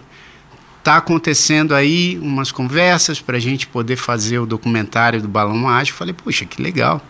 tá 0.84 0.98
acontecendo 0.98 1.76
aí 1.76 2.17
umas 2.20 2.52
conversas 2.52 3.22
para 3.22 3.38
a 3.38 3.39
gente 3.39 3.67
poder 3.67 3.98
fazer 3.98 4.39
o 4.39 4.48
documentário 4.48 5.22
do 5.22 5.28
Balão 5.28 5.56
Mágico. 5.56 5.98
Falei, 5.98 6.13
puxa, 6.13 6.44
que 6.44 6.62
legal. 6.62 7.02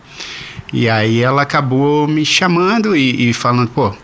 E 0.72 0.88
aí 0.88 1.20
ela 1.20 1.42
acabou 1.42 2.08
me 2.08 2.24
chamando 2.24 2.96
e, 2.96 3.28
e 3.28 3.32
falando, 3.32 3.68
pô. 3.68 3.94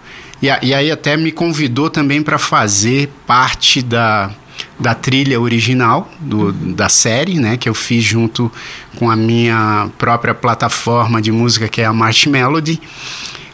E, 0.42 0.46
e, 0.62 0.74
aí 0.74 0.90
até 0.90 1.16
me 1.16 1.32
convidou 1.32 1.90
também 1.90 2.22
para 2.22 2.38
fazer 2.38 3.10
parte 3.26 3.82
da, 3.82 4.30
da 4.78 4.94
trilha 4.94 5.40
original 5.40 6.08
do, 6.20 6.52
da 6.52 6.88
série, 6.88 7.34
né, 7.34 7.56
que 7.56 7.68
eu 7.68 7.74
fiz 7.74 8.04
junto 8.04 8.52
com 8.96 9.10
a 9.10 9.16
minha 9.16 9.88
própria 9.98 10.34
plataforma 10.34 11.20
de 11.20 11.32
música 11.32 11.66
que 11.66 11.80
é 11.80 11.84
a 11.84 11.92
March 11.92 12.26
Melody. 12.26 12.80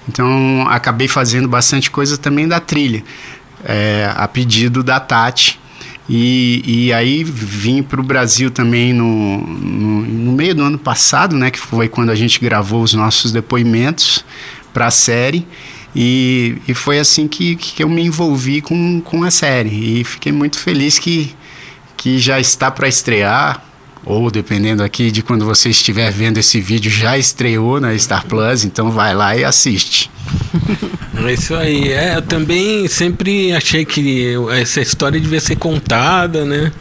Então 0.07 0.66
acabei 0.68 1.09
fazendo 1.09 1.48
bastante 1.48 1.90
coisa 1.90 2.18
também 2.18 2.46
da 2.46 2.61
trilha, 2.61 3.03
é, 3.64 4.12
a 4.14 4.29
pedido 4.29 4.83
da 4.83 5.00
Tati. 5.00 5.59
E, 6.08 6.62
e 6.66 6.92
aí 6.92 7.24
vim 7.24 7.82
para 7.82 8.00
o 8.00 8.04
Brasil 8.04 8.50
também 8.50 8.92
no, 8.92 9.38
no, 9.38 10.02
no, 10.02 10.32
meio 10.32 10.54
do 10.54 10.62
ano 10.62 10.78
passado, 10.78 11.34
né, 11.34 11.50
que 11.50 11.58
foi 11.58 11.88
quando 11.88 12.10
a 12.10 12.14
gente 12.14 12.38
gravou 12.40 12.82
os 12.82 12.92
nossos 12.92 13.32
depoimentos 13.32 14.24
para 14.72 14.86
a 14.86 14.90
série. 14.90 15.46
E, 15.96 16.58
e 16.68 16.74
foi 16.74 16.98
assim 16.98 17.26
que, 17.26 17.56
que 17.56 17.82
eu 17.82 17.88
me 17.88 18.02
envolvi 18.02 18.60
com, 18.60 19.00
com 19.00 19.22
a 19.22 19.30
série. 19.30 20.00
E 20.00 20.04
fiquei 20.04 20.32
muito 20.32 20.58
feliz 20.58 20.98
que, 20.98 21.34
que 21.96 22.18
já 22.18 22.38
está 22.38 22.70
para 22.70 22.86
estrear 22.86 23.62
ou 24.04 24.30
dependendo 24.30 24.82
aqui 24.82 25.10
de 25.10 25.22
quando 25.22 25.44
você 25.44 25.70
estiver 25.70 26.10
vendo 26.10 26.38
esse 26.38 26.60
vídeo, 26.60 26.90
já 26.90 27.16
estreou 27.16 27.80
na 27.80 27.96
Star 27.98 28.26
Plus, 28.26 28.64
então 28.64 28.90
vai 28.90 29.14
lá 29.14 29.36
e 29.36 29.44
assiste. 29.44 30.10
É 31.26 31.32
isso 31.32 31.54
aí. 31.54 31.92
É, 31.92 32.16
eu 32.16 32.22
também 32.22 32.86
sempre 32.88 33.52
achei 33.52 33.84
que 33.84 34.34
essa 34.60 34.80
história 34.80 35.20
devia 35.20 35.40
ser 35.40 35.56
contada, 35.56 36.44
né? 36.44 36.72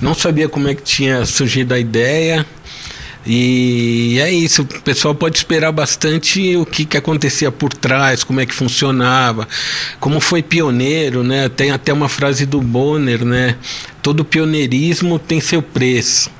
Não 0.00 0.14
sabia 0.14 0.48
como 0.48 0.68
é 0.68 0.74
que 0.74 0.82
tinha 0.82 1.24
surgido 1.26 1.74
a 1.74 1.78
ideia. 1.78 2.46
E 3.26 4.18
é 4.20 4.32
isso, 4.32 4.62
o 4.62 4.66
pessoal 4.82 5.14
pode 5.14 5.36
esperar 5.36 5.70
bastante 5.70 6.56
o 6.56 6.64
que, 6.64 6.86
que 6.86 6.96
acontecia 6.96 7.52
por 7.52 7.74
trás, 7.74 8.24
como 8.24 8.40
é 8.40 8.46
que 8.46 8.54
funcionava, 8.54 9.46
como 10.00 10.18
foi 10.18 10.42
pioneiro, 10.42 11.22
né? 11.22 11.48
Tem 11.48 11.70
até 11.70 11.92
uma 11.92 12.08
frase 12.08 12.46
do 12.46 12.60
Bonner, 12.60 13.24
né? 13.24 13.56
Todo 14.00 14.24
pioneirismo 14.24 15.18
tem 15.18 15.40
seu 15.40 15.60
preço. 15.60 16.30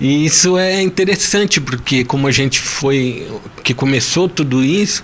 E 0.00 0.24
isso 0.24 0.56
é 0.56 0.80
interessante 0.80 1.60
porque 1.60 2.04
como 2.04 2.26
a 2.28 2.30
gente 2.30 2.60
foi 2.60 3.26
que 3.64 3.74
começou 3.74 4.28
tudo 4.28 4.64
isso, 4.64 5.02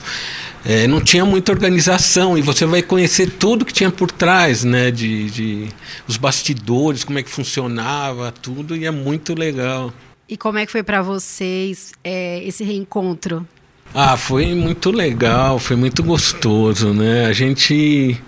é, 0.65 0.87
não 0.87 1.01
tinha 1.01 1.25
muita 1.25 1.53
organização 1.53 2.39
e 2.39 2.43
você 2.43 2.65
vai 2.65 2.83
conhecer 2.83 3.31
tudo 3.31 3.65
que 3.65 3.73
tinha 3.73 3.91
por 3.91 4.11
trás, 4.11 4.65
né? 4.65 4.91
De, 4.91 5.31
de 5.31 5.69
os 6.07 6.17
bastidores, 6.17 7.05
como 7.05 7.19
é 7.19 7.23
que 7.23 7.31
funcionava, 7.31 8.33
tudo 8.33 8.77
e 8.77 8.87
é 8.87 8.91
muito 8.91 9.35
legal. 9.35 9.93
E 10.29 10.37
como 10.37 10.59
é 10.59 10.65
que 10.65 10.73
foi 10.73 10.83
para 10.83 11.03
vocês 11.03 11.93
é, 12.03 12.43
esse 12.45 12.65
reencontro? 12.65 13.47
Ah, 13.93 14.17
foi 14.17 14.55
muito 14.55 14.91
legal, 14.91 15.59
foi 15.59 15.77
muito 15.77 16.03
gostoso, 16.03 16.93
né? 16.93 17.27
A 17.27 17.33
gente 17.33 18.19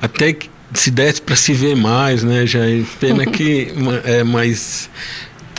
até 0.00 0.34
se 0.74 0.90
desse 0.90 1.20
para 1.20 1.36
se 1.36 1.52
ver 1.52 1.76
mais, 1.76 2.24
né? 2.24 2.46
Já 2.46 2.60
pena 2.98 3.26
que 3.26 3.68
é 4.04 4.24
mais 4.24 4.88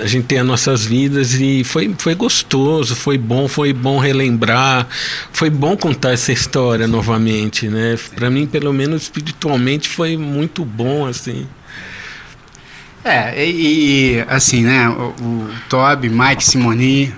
a 0.04 0.08
gente 0.08 0.26
tem 0.26 0.40
as 0.40 0.46
nossas 0.46 0.86
vidas 0.86 1.34
e 1.34 1.64
foi, 1.64 1.96
foi 1.98 2.14
gostoso, 2.14 2.96
foi 2.96 3.18
bom, 3.18 3.48
foi 3.48 3.72
bom 3.72 3.98
relembrar, 3.98 4.88
foi 5.32 5.50
bom 5.50 5.78
contar 5.78 6.12
essa 6.12 6.32
história 6.32 6.86
novamente, 6.88 7.70
né? 7.70 7.98
Para 8.14 8.30
mim, 8.30 8.46
pelo 8.46 8.74
menos 8.74 9.04
espiritualmente, 9.04 9.88
foi 9.88 10.18
muito 10.18 10.66
bom 10.66 11.06
assim. 11.06 11.48
É, 13.04 13.46
e, 13.46 14.16
e 14.16 14.26
assim, 14.28 14.64
né, 14.64 14.90
o, 14.90 15.14
o 15.22 15.50
Toby, 15.70 16.10
Mike 16.10 16.44
Simoni, 16.44 17.14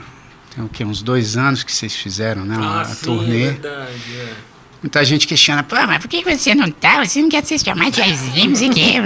tem 0.56 0.64
o 0.64 0.70
quê, 0.70 0.86
uns 0.86 1.02
dois 1.02 1.38
anos 1.38 1.64
que 1.64 1.72
vocês 1.72 1.96
fizeram, 1.96 2.46
né, 2.46 2.56
ah, 2.60 2.82
a 2.82 2.86
sim, 2.86 3.06
turnê. 3.06 3.44
É 3.44 3.52
verdade, 3.52 4.16
é. 4.16 4.55
Muita 4.86 5.04
gente 5.04 5.26
questiona, 5.26 5.64
pô, 5.64 5.76
mas 5.88 5.98
por 5.98 6.08
que 6.08 6.24
você 6.24 6.54
não 6.54 6.70
tá? 6.70 7.04
Você 7.04 7.20
não 7.20 7.28
quer 7.28 7.44
ser 7.44 7.58
chamado 7.58 7.90
de 7.90 7.98
Jairzinho, 7.98 8.50
não 8.52 8.56
sei 8.56 8.70
o 8.70 8.72
quê. 8.72 9.02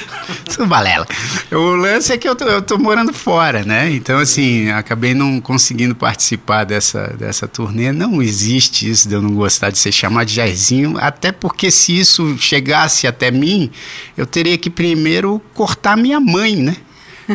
Balela. 0.66 1.06
O 1.52 1.76
lance 1.76 2.10
é 2.10 2.16
que 2.16 2.26
eu 2.26 2.34
tô, 2.34 2.46
eu 2.46 2.62
tô 2.62 2.78
morando 2.78 3.12
fora, 3.12 3.62
né? 3.62 3.90
Então, 3.90 4.18
assim, 4.18 4.70
acabei 4.70 5.12
não 5.12 5.38
conseguindo 5.38 5.94
participar 5.94 6.64
dessa, 6.64 7.08
dessa 7.18 7.46
turnê. 7.46 7.92
Não 7.92 8.22
existe 8.22 8.88
isso 8.88 9.06
de 9.10 9.14
eu 9.14 9.20
não 9.20 9.34
gostar 9.34 9.68
de 9.68 9.78
ser 9.78 9.92
chamado 9.92 10.26
de 10.26 10.36
Jairzinho, 10.36 10.96
até 10.98 11.30
porque 11.30 11.70
se 11.70 11.98
isso 11.98 12.38
chegasse 12.38 13.06
até 13.06 13.30
mim, 13.30 13.70
eu 14.16 14.24
teria 14.24 14.56
que 14.56 14.70
primeiro 14.70 15.38
cortar 15.52 15.98
minha 15.98 16.18
mãe, 16.18 16.56
né? 16.56 16.76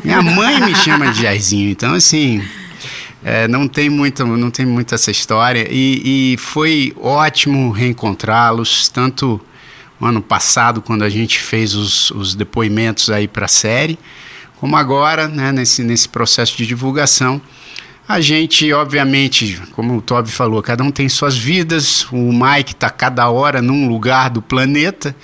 Minha 0.03 0.23
mãe 0.23 0.59
me 0.59 0.73
chama 0.73 1.11
de 1.11 1.21
Jairzinho. 1.21 1.69
Então, 1.69 1.93
assim, 1.93 2.43
é, 3.27 3.47
não 3.47 3.67
tem 3.67 3.89
muito, 3.89 4.23
não 4.23 4.51
tem 4.51 4.67
muito 4.67 4.93
essa 4.93 5.09
história 5.09 5.67
e, 5.67 6.33
e 6.33 6.37
foi 6.37 6.93
ótimo 6.95 7.71
reencontrá-los 7.71 8.87
tanto 8.87 9.41
no 9.99 10.05
ano 10.05 10.21
passado 10.21 10.79
quando 10.79 11.03
a 11.03 11.09
gente 11.09 11.39
fez 11.39 11.73
os, 11.73 12.11
os 12.11 12.35
depoimentos 12.35 13.09
aí 13.09 13.27
para 13.27 13.45
a 13.45 13.47
série, 13.47 13.97
como 14.57 14.77
agora, 14.77 15.27
né, 15.27 15.51
nesse, 15.51 15.83
nesse 15.83 16.07
processo 16.07 16.55
de 16.55 16.67
divulgação. 16.67 17.41
A 18.07 18.21
gente, 18.21 18.71
obviamente, 18.71 19.59
como 19.71 19.97
o 19.97 20.01
Toby 20.01 20.29
falou, 20.29 20.61
cada 20.61 20.83
um 20.83 20.91
tem 20.91 21.09
suas 21.09 21.35
vidas. 21.35 22.05
O 22.11 22.31
Mike 22.31 22.73
está 22.73 22.87
cada 22.87 23.27
hora 23.31 23.63
num 23.63 23.87
lugar 23.89 24.29
do 24.29 24.43
planeta. 24.43 25.15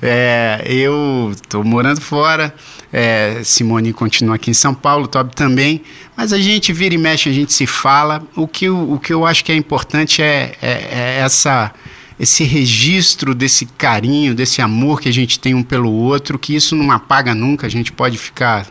É, 0.00 0.62
eu 0.66 1.32
estou 1.34 1.62
morando 1.62 2.00
fora. 2.00 2.54
É, 2.90 3.42
Simone 3.44 3.92
continua 3.92 4.36
aqui 4.36 4.50
em 4.50 4.54
São 4.54 4.72
Paulo, 4.72 5.06
Toby 5.06 5.36
também. 5.36 5.82
Mas 6.16 6.32
a 6.32 6.38
gente 6.38 6.72
vira 6.72 6.94
e 6.94 6.98
mexe, 6.98 7.28
a 7.28 7.32
gente 7.32 7.52
se 7.52 7.66
fala. 7.66 8.22
O 8.34 8.48
que, 8.48 8.70
o, 8.70 8.94
o 8.94 8.98
que 8.98 9.12
eu 9.12 9.26
acho 9.26 9.44
que 9.44 9.52
é 9.52 9.54
importante 9.54 10.22
é, 10.22 10.54
é, 10.62 10.70
é 10.70 11.18
essa 11.20 11.70
esse 12.18 12.44
registro 12.44 13.34
desse 13.34 13.64
carinho, 13.64 14.34
desse 14.34 14.60
amor 14.60 15.00
que 15.00 15.08
a 15.08 15.12
gente 15.12 15.40
tem 15.40 15.54
um 15.54 15.62
pelo 15.62 15.90
outro, 15.90 16.38
que 16.38 16.54
isso 16.54 16.76
não 16.76 16.90
apaga 16.90 17.34
nunca, 17.34 17.66
a 17.66 17.70
gente 17.70 17.90
pode 17.90 18.18
ficar 18.18 18.66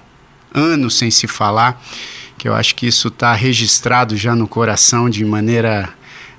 anos 0.54 0.96
sem 1.00 1.10
se 1.10 1.26
falar 1.26 1.82
que 2.40 2.48
eu 2.48 2.56
acho 2.56 2.74
que 2.74 2.88
isso 2.88 3.10
está 3.10 3.34
registrado 3.34 4.16
já 4.16 4.34
no 4.34 4.48
coração 4.48 5.10
de 5.10 5.26
maneira 5.26 5.90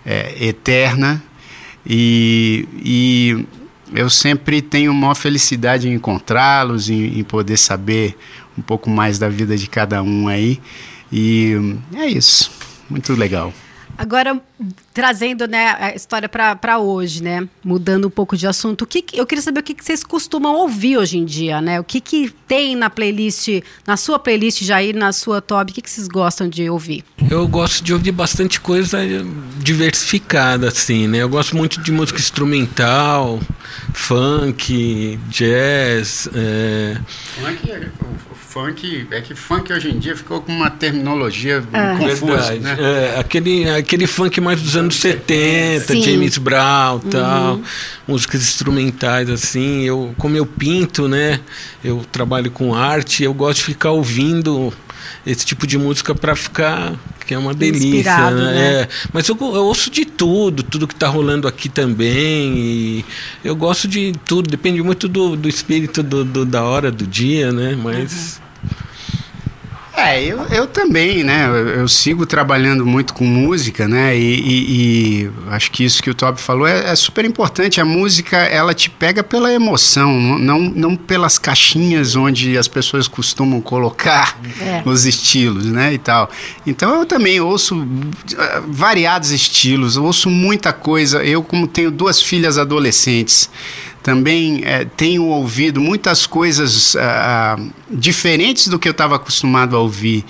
é, 0.05 0.35
eterna. 0.47 1.23
E, 1.87 2.67
e, 2.83 3.47
eu 3.93 4.09
sempre 4.09 4.63
tenho 4.63 4.95
maior 4.95 5.15
felicidade 5.15 5.89
em 5.89 5.93
encontrá-los, 5.93 6.89
em, 6.89 7.19
em, 7.19 7.23
poder 7.23 7.59
saber 7.59 8.17
um 8.57 8.63
pouco 8.63 8.89
mais 8.89 9.19
da 9.19 9.29
vida 9.29 9.57
de 9.57 9.69
cada 9.69 10.03
um 10.03 10.27
aí. 10.27 10.59
E 11.13 11.77
é 11.95 12.07
isso, 12.07 12.51
muito 12.89 13.13
legal. 13.13 13.53
Agora, 14.01 14.41
trazendo 14.95 15.47
né, 15.47 15.77
a 15.79 15.95
história 15.95 16.27
para 16.27 16.79
hoje, 16.79 17.23
né? 17.23 17.47
Mudando 17.63 18.07
um 18.07 18.11
pouco 18.11 18.35
de 18.35 18.47
assunto, 18.47 18.81
o 18.81 18.87
que, 18.87 19.05
eu 19.13 19.27
queria 19.27 19.43
saber 19.43 19.61
o 19.61 19.63
que, 19.63 19.75
que 19.75 19.85
vocês 19.85 20.03
costumam 20.03 20.55
ouvir 20.55 20.97
hoje 20.97 21.19
em 21.19 21.25
dia, 21.27 21.61
né? 21.61 21.79
O 21.79 21.85
que, 21.85 22.01
que 22.01 22.33
tem 22.49 22.75
na 22.75 22.89
playlist, 22.89 23.63
na 23.87 23.99
sua 23.99 24.19
playlist, 24.19 24.63
Jair, 24.63 24.97
na 24.97 25.13
sua 25.13 25.43
Toby, 25.43 25.73
o 25.73 25.75
que, 25.75 25.83
que 25.83 25.91
vocês 25.91 26.09
gostam 26.09 26.49
de 26.49 26.71
ouvir? 26.71 27.05
Eu 27.31 27.47
gosto 27.47 27.85
de 27.85 27.93
ouvir 27.93 28.13
bastante 28.13 28.59
coisa 28.59 29.01
diversificada, 29.59 30.69
assim, 30.69 31.07
né? 31.07 31.19
Eu 31.19 31.29
gosto 31.29 31.55
muito 31.55 31.79
de 31.83 31.93
música 31.93 32.19
instrumental, 32.19 33.39
funk, 33.93 35.21
jazz. 35.29 36.27
É... 36.35 36.97
Funk 37.39 37.71
é 37.71 37.91
funk, 38.51 39.07
é 39.13 39.21
que 39.21 39.33
funk 39.33 39.73
hoje 39.73 39.91
em 39.91 39.99
dia 39.99 40.17
ficou 40.17 40.43
com 40.43 40.51
uma 40.51 40.69
terminologia 40.69 41.63
é. 41.73 41.97
confusa, 41.97 42.57
né? 42.57 42.77
É, 42.81 43.21
aquele, 43.21 43.71
aquele 43.71 44.09
funk 44.09 44.41
mais 44.41 44.61
dos 44.61 44.77
anos 44.77 44.97
70, 44.97 45.87
Sim. 45.87 46.03
James 46.03 46.37
Brown, 46.37 46.99
tal, 46.99 47.55
uhum. 47.55 47.63
músicas 48.09 48.43
instrumentais 48.43 49.31
assim. 49.31 49.83
Eu, 49.83 50.13
como 50.19 50.37
eu 50.37 50.45
pinto, 50.45 51.07
né? 51.07 51.39
Eu 51.85 52.05
trabalho 52.11 52.51
com 52.51 52.75
arte, 52.75 53.23
eu 53.23 53.33
gosto 53.33 53.59
de 53.59 53.65
ficar 53.67 53.93
ouvindo 53.93 54.73
esse 55.27 55.45
tipo 55.45 55.67
de 55.67 55.79
música 55.79 56.15
para 56.15 56.35
ficar 56.35 56.95
que 57.27 57.35
é 57.35 57.39
uma 57.39 57.55
delícia, 57.55 58.31
né? 58.33 58.43
né? 58.43 58.73
É, 58.83 58.89
mas 59.13 59.29
eu, 59.29 59.37
eu, 59.41 59.65
ouço 59.65 59.89
de 59.89 60.05
tudo, 60.05 60.65
tudo 60.65 60.89
que 60.89 60.95
está 60.95 61.07
rolando 61.07 61.47
aqui 61.47 61.69
também. 61.69 62.59
E 62.59 63.05
eu 63.45 63.55
gosto 63.55 63.87
de 63.87 64.13
tudo, 64.25 64.51
depende 64.51 64.83
muito 64.83 65.07
do, 65.07 65.37
do 65.37 65.49
espírito 65.49 66.03
do, 66.03 66.25
do 66.25 66.45
da 66.45 66.65
hora 66.65 66.91
do 66.91 67.07
dia, 67.07 67.53
né? 67.53 67.79
Mas. 67.81 68.41
Uhum. 68.43 68.81
É, 70.01 70.25
eu, 70.25 70.41
eu 70.47 70.67
também, 70.67 71.23
né? 71.23 71.47
Eu, 71.47 71.69
eu, 71.69 71.89
sigo 71.89 72.25
trabalhando 72.25 72.87
muito 72.87 73.13
com 73.13 73.25
música, 73.25 73.87
né? 73.87 74.17
E, 74.17 74.41
e, 74.41 75.23
e 75.25 75.31
acho 75.51 75.71
que 75.71 75.85
isso 75.85 76.03
que 76.03 76.11
o 76.11 76.15
Toby 76.15 76.41
falou 76.41 76.67
é, 76.67 76.91
é, 76.91 76.97
super 76.97 77.25
importante. 77.25 77.81
A 77.81 77.85
música, 77.85 78.37
ela 78.37 78.73
te 78.73 78.89
pega 78.89 79.23
pela 79.23 79.53
emoção, 79.53 80.39
não, 80.39 80.59
não 80.61 80.97
pelas 80.97 81.39
caixinhas 81.39 82.17
onde 82.17 82.57
as 82.57 82.67
pessoas 82.67 83.07
costumam 83.07 83.61
colocar 83.61 84.39
é. 84.61 84.83
os 84.85 85.05
estilos, 85.05 85.67
né? 85.67 85.93
E 85.93 85.99
tal. 85.99 86.31
Então 86.67 87.01
eu 87.01 87.07
também 87.07 87.41
ouço 87.41 87.77
uh, 87.77 87.87
variados 88.69 89.31
estilos, 89.31 89.97
ouço 89.97 90.31
muita 90.31 90.73
coisa. 90.73 91.23
Eu, 91.23 91.43
como 91.43 91.67
tenho 91.67 91.91
duas 91.91 92.23
filhas 92.23 92.59
adolescentes, 92.59 93.51
também 94.03 94.63
é, 94.65 94.85
tenho 94.85 95.25
ouvido 95.27 95.81
muitas 95.81 96.27
coisas 96.27 96.95
uh, 96.95 97.71
diferentes 97.91 98.69
do 98.69 98.79
que 98.79 98.89
eu 98.89 98.93
estava 98.93 99.17
acostumado 99.17 99.77
a 99.77 99.81
ouvir. 99.81 100.25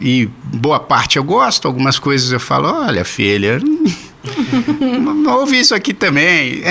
E 0.00 0.28
boa 0.44 0.78
parte 0.78 1.16
eu 1.16 1.24
gosto, 1.24 1.66
algumas 1.66 1.98
coisas 1.98 2.30
eu 2.30 2.40
falo, 2.40 2.68
olha 2.68 3.04
filha, 3.04 3.60
ouvi 5.40 5.60
isso 5.60 5.74
aqui 5.74 5.94
também. 5.94 6.62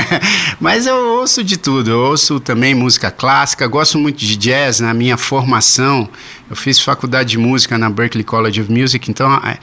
Mas 0.60 0.86
eu 0.86 0.96
ouço 1.18 1.42
de 1.42 1.56
tudo. 1.56 1.90
Eu 1.90 1.98
ouço 1.98 2.38
também 2.40 2.74
música 2.74 3.10
clássica, 3.10 3.66
gosto 3.66 3.98
muito 3.98 4.18
de 4.18 4.36
jazz 4.36 4.80
na 4.80 4.92
minha 4.92 5.16
formação. 5.16 6.08
Eu 6.48 6.56
fiz 6.56 6.78
faculdade 6.80 7.30
de 7.30 7.38
música 7.38 7.78
na 7.78 7.88
Berklee 7.88 8.24
College 8.24 8.60
of 8.60 8.72
Music, 8.72 9.10
então 9.10 9.30
a, 9.30 9.56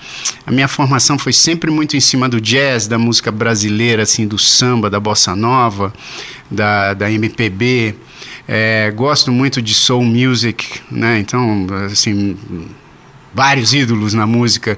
a 0.46 0.52
minha 0.52 0.68
formação 0.68 1.20
foi 1.20 1.34
sempre 1.34 1.70
muito 1.70 1.98
em 1.98 2.00
cima 2.00 2.30
do 2.30 2.40
jazz, 2.40 2.88
da 2.88 2.98
música 2.98 3.32
brasileira, 3.32 4.04
assim, 4.04 4.26
do 4.26 4.40
samba, 4.40 4.90
da 4.90 5.00
bossa 5.00 5.36
nova, 5.36 5.94
da, 6.50 6.94
da 6.94 7.12
MPB. 7.12 7.96
É, 8.48 8.90
gosto 8.92 9.32
muito 9.32 9.62
de 9.62 9.74
soul 9.74 10.04
music, 10.04 10.80
né? 10.90 11.20
Então, 11.20 11.68
assim, 11.86 12.38
vários 13.34 13.74
ídolos 13.74 14.14
na 14.14 14.26
música 14.26 14.78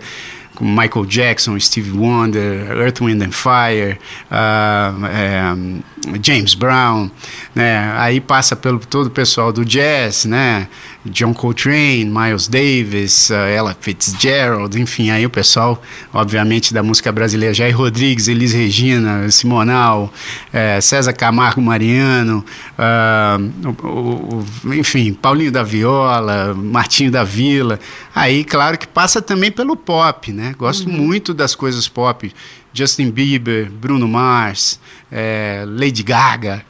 como 0.60 0.70
Michael 0.70 1.06
Jackson, 1.06 1.58
Stevie 1.58 1.98
Wonder, 1.98 2.78
Earth, 2.78 3.00
Wind 3.00 3.24
and 3.24 3.32
Fire, 3.32 3.98
uh, 4.30 5.06
é, 5.06 6.20
James 6.22 6.54
Brown, 6.54 7.10
né? 7.56 7.94
Aí 7.98 8.20
passa 8.20 8.58
pelo 8.58 8.78
todo 8.80 9.08
o 9.08 9.10
pessoal 9.10 9.54
do 9.54 9.64
jazz, 9.64 10.26
né? 10.26 10.68
John 11.06 11.34
Coltrane, 11.34 12.06
Miles 12.06 12.50
Davis, 12.50 13.30
uh, 13.30 13.36
Ella 13.36 13.76
Fitzgerald, 13.80 14.80
enfim, 14.80 15.10
aí 15.12 15.26
o 15.26 15.30
pessoal, 15.30 15.82
obviamente, 16.14 16.74
da 16.74 16.84
música 16.84 17.10
brasileira, 17.10 17.54
Jair 17.54 17.76
Rodrigues, 17.76 18.28
Elis 18.28 18.52
Regina, 18.52 19.32
Simonal, 19.32 20.12
é, 20.52 20.82
César 20.82 21.14
Camargo 21.14 21.62
Mariano, 21.62 22.44
uh, 22.78 23.88
o, 23.88 24.46
o, 24.68 24.74
enfim, 24.74 25.14
Paulinho 25.14 25.54
da 25.54 25.64
Viola, 25.64 26.54
Martinho 26.54 27.12
da 27.12 27.24
Vila. 27.24 27.80
Aí, 28.14 28.44
claro 28.44 28.78
que 28.78 28.86
passa 28.86 29.22
também 29.22 29.52
pelo 29.52 29.78
pop, 29.78 30.34
né? 30.34 30.49
Gosto 30.58 30.90
uhum. 30.90 30.96
muito 30.96 31.34
das 31.34 31.56
coisas 31.56 31.88
pop. 31.88 32.34
Justin 32.74 33.10
Bieber, 33.10 33.70
Bruno 33.70 34.08
Mars, 34.08 34.80
é, 35.12 35.64
Lady 35.68 36.04
Gaga. 36.04 36.64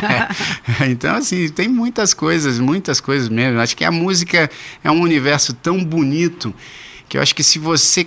então, 0.90 1.14
assim, 1.14 1.48
tem 1.50 1.68
muitas 1.68 2.14
coisas, 2.14 2.58
muitas 2.58 3.00
coisas 3.00 3.28
mesmo. 3.28 3.60
Acho 3.60 3.76
que 3.76 3.84
a 3.84 3.90
música 3.90 4.50
é 4.82 4.90
um 4.90 5.00
universo 5.00 5.52
tão 5.52 5.84
bonito 5.84 6.54
que 7.08 7.18
eu 7.18 7.22
acho 7.22 7.34
que 7.34 7.42
se 7.42 7.58
você 7.58 8.06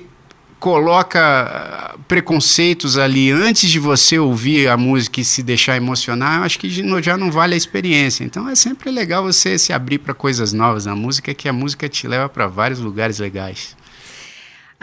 coloca 0.64 1.20
ah, 1.20 1.96
preconceitos 2.08 2.98
ali 2.98 3.30
antes 3.32 3.70
de 3.70 3.78
você 3.80 4.18
ouvir 4.18 4.70
a 4.70 4.78
música 4.78 5.20
e 5.20 5.24
se 5.26 5.44
deixar 5.44 5.76
emocionar, 5.76 6.38
eu 6.38 6.44
acho 6.44 6.58
que 6.58 6.70
já 7.02 7.18
não 7.18 7.30
vale 7.30 7.54
a 7.54 7.58
experiência. 7.58 8.24
Então 8.24 8.48
é 8.48 8.56
sempre 8.56 8.90
legal 8.90 9.24
você 9.24 9.60
se 9.60 9.74
abrir 9.74 10.00
para 10.00 10.14
coisas 10.14 10.54
novas 10.54 10.86
na 10.86 10.96
música, 10.96 11.34
que 11.34 11.50
a 11.50 11.54
música 11.54 11.90
te 11.90 12.08
leva 12.08 12.30
para 12.30 12.48
vários 12.48 12.80
lugares 12.80 13.20
legais. 13.20 13.76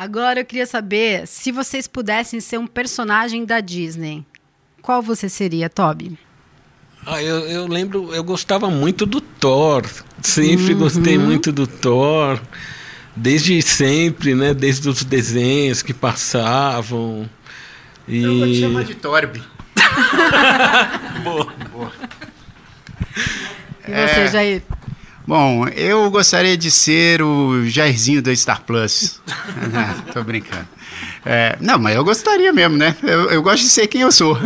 Agora 0.01 0.41
eu 0.41 0.47
queria 0.47 0.65
saber 0.65 1.27
se 1.27 1.53
vocês 1.53 1.87
pudessem 1.87 2.41
ser 2.41 2.59
um 2.59 2.67
personagem 2.67 3.45
da 3.45 3.61
Disney, 3.61 4.25
qual 4.81 5.03
você 5.03 5.29
seria, 5.29 5.69
Toby? 5.69 6.19
Ah, 7.05 7.23
eu, 7.23 7.41
eu 7.41 7.67
lembro, 7.67 8.11
eu 8.15 8.25
gostava 8.25 8.71
muito 8.71 9.05
do 9.05 9.21
Thor. 9.21 9.85
Sempre 10.23 10.73
uhum. 10.73 10.79
gostei 10.79 11.19
muito 11.19 11.53
do 11.53 11.67
Thor. 11.67 12.41
Desde 13.15 13.61
sempre, 13.61 14.35
né? 14.35 14.55
Desde 14.55 14.89
os 14.89 15.05
desenhos 15.05 15.83
que 15.83 15.93
passavam. 15.93 17.29
E... 18.09 18.23
Eu 18.23 18.39
vou 18.39 18.47
te 18.47 18.55
chamar 18.55 18.85
de 18.85 18.95
Torb. 18.95 19.43
boa. 21.23 21.53
Boa. 21.71 21.93
E 23.87 23.91
você, 23.91 24.21
é... 24.21 24.29
Jair? 24.29 24.63
Bom, 25.31 25.69
eu 25.69 26.11
gostaria 26.11 26.57
de 26.57 26.73
ser 26.73 27.23
o 27.23 27.65
Jairzinho 27.65 28.21
da 28.21 28.35
Star 28.35 28.63
Plus. 28.63 29.21
Tô 30.13 30.25
brincando. 30.25 30.67
É, 31.25 31.57
não, 31.61 31.79
mas 31.79 31.95
eu 31.95 32.05
gostaria 32.05 32.53
mesmo, 32.53 32.77
né? 32.77 32.97
Eu, 33.01 33.31
eu 33.31 33.41
gosto 33.41 33.63
de 33.63 33.69
ser 33.69 33.87
quem 33.87 34.01
eu 34.01 34.11
sou. 34.11 34.37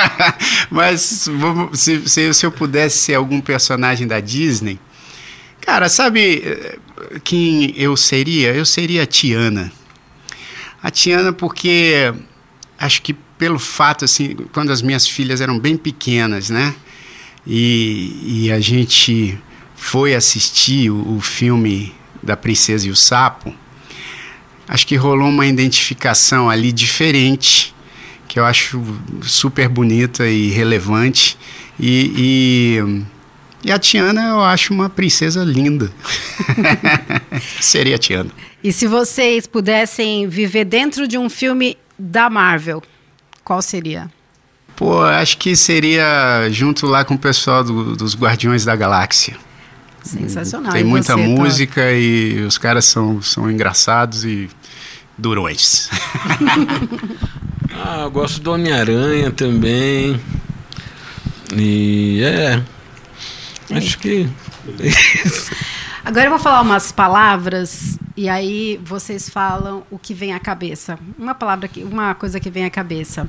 mas 0.72 1.28
se, 1.74 2.08
se, 2.08 2.32
se, 2.32 2.46
eu 2.46 2.50
pudesse 2.50 3.00
ser 3.00 3.16
algum 3.16 3.38
personagem 3.38 4.06
da 4.06 4.18
Disney, 4.18 4.80
cara, 5.60 5.90
sabe 5.90 6.42
eh, 6.42 6.78
quem 7.22 7.74
eu 7.76 7.94
seria? 7.94 8.54
Eu 8.54 8.64
seria 8.64 9.02
a 9.02 9.06
Tiana. 9.06 9.70
A 10.82 10.90
Tiana 10.90 11.34
porque 11.34 12.14
acho 12.78 13.02
que 13.02 13.12
pelo 13.36 13.58
fato, 13.58 14.06
assim, 14.06 14.34
quando 14.54 14.72
as 14.72 14.80
minhas 14.80 15.06
filhas 15.06 15.42
eram 15.42 15.58
bem 15.58 15.76
pequenas, 15.76 16.48
né? 16.48 16.74
E, 17.46 18.46
e 18.46 18.52
a 18.52 18.58
gente 18.58 19.38
foi 19.84 20.14
assistir 20.14 20.90
o, 20.90 21.16
o 21.16 21.20
filme 21.20 21.94
da 22.22 22.34
Princesa 22.34 22.88
e 22.88 22.90
o 22.90 22.96
Sapo, 22.96 23.54
acho 24.66 24.86
que 24.86 24.96
rolou 24.96 25.28
uma 25.28 25.46
identificação 25.46 26.48
ali 26.48 26.72
diferente, 26.72 27.74
que 28.26 28.40
eu 28.40 28.46
acho 28.46 28.82
super 29.22 29.68
bonita 29.68 30.26
e 30.26 30.48
relevante. 30.48 31.36
E, 31.78 32.10
e, 32.16 33.04
e 33.68 33.70
a 33.70 33.78
Tiana 33.78 34.30
eu 34.30 34.40
acho 34.40 34.72
uma 34.72 34.88
princesa 34.88 35.44
linda. 35.44 35.92
Seria 37.60 37.96
a 37.96 37.98
Tiana. 37.98 38.30
E 38.64 38.72
se 38.72 38.86
vocês 38.86 39.46
pudessem 39.46 40.26
viver 40.26 40.64
dentro 40.64 41.06
de 41.06 41.18
um 41.18 41.28
filme 41.28 41.76
da 41.98 42.30
Marvel, 42.30 42.82
qual 43.44 43.60
seria? 43.60 44.10
Pô, 44.74 45.02
acho 45.02 45.36
que 45.36 45.54
seria 45.54 46.48
junto 46.50 46.86
lá 46.86 47.04
com 47.04 47.14
o 47.14 47.18
pessoal 47.18 47.62
do, 47.62 47.94
dos 47.94 48.16
Guardiões 48.16 48.64
da 48.64 48.74
Galáxia. 48.74 49.43
Sensacional. 50.04 50.72
Tem 50.72 50.84
muita 50.84 51.16
você, 51.16 51.26
música 51.26 51.80
tá... 51.80 51.92
e 51.92 52.42
os 52.42 52.58
caras 52.58 52.84
são, 52.84 53.22
são 53.22 53.50
engraçados 53.50 54.24
e 54.24 54.50
durões. 55.16 55.88
ah, 57.72 58.02
eu 58.02 58.10
gosto 58.10 58.40
do 58.40 58.52
Homem-Aranha 58.52 59.30
também. 59.30 60.20
E 61.56 62.22
é. 62.22 62.62
Acho 63.74 63.98
que. 63.98 64.28
Agora 66.04 66.26
eu 66.26 66.30
vou 66.30 66.38
falar 66.38 66.60
umas 66.60 66.92
palavras 66.92 67.98
e 68.14 68.28
aí 68.28 68.78
vocês 68.84 69.30
falam 69.30 69.86
o 69.90 69.98
que 69.98 70.12
vem 70.12 70.34
à 70.34 70.38
cabeça. 70.38 70.98
Uma 71.18 71.34
palavra 71.34 71.66
que, 71.66 71.82
uma 71.82 72.14
coisa 72.14 72.38
que 72.38 72.50
vem 72.50 72.66
à 72.66 72.70
cabeça. 72.70 73.26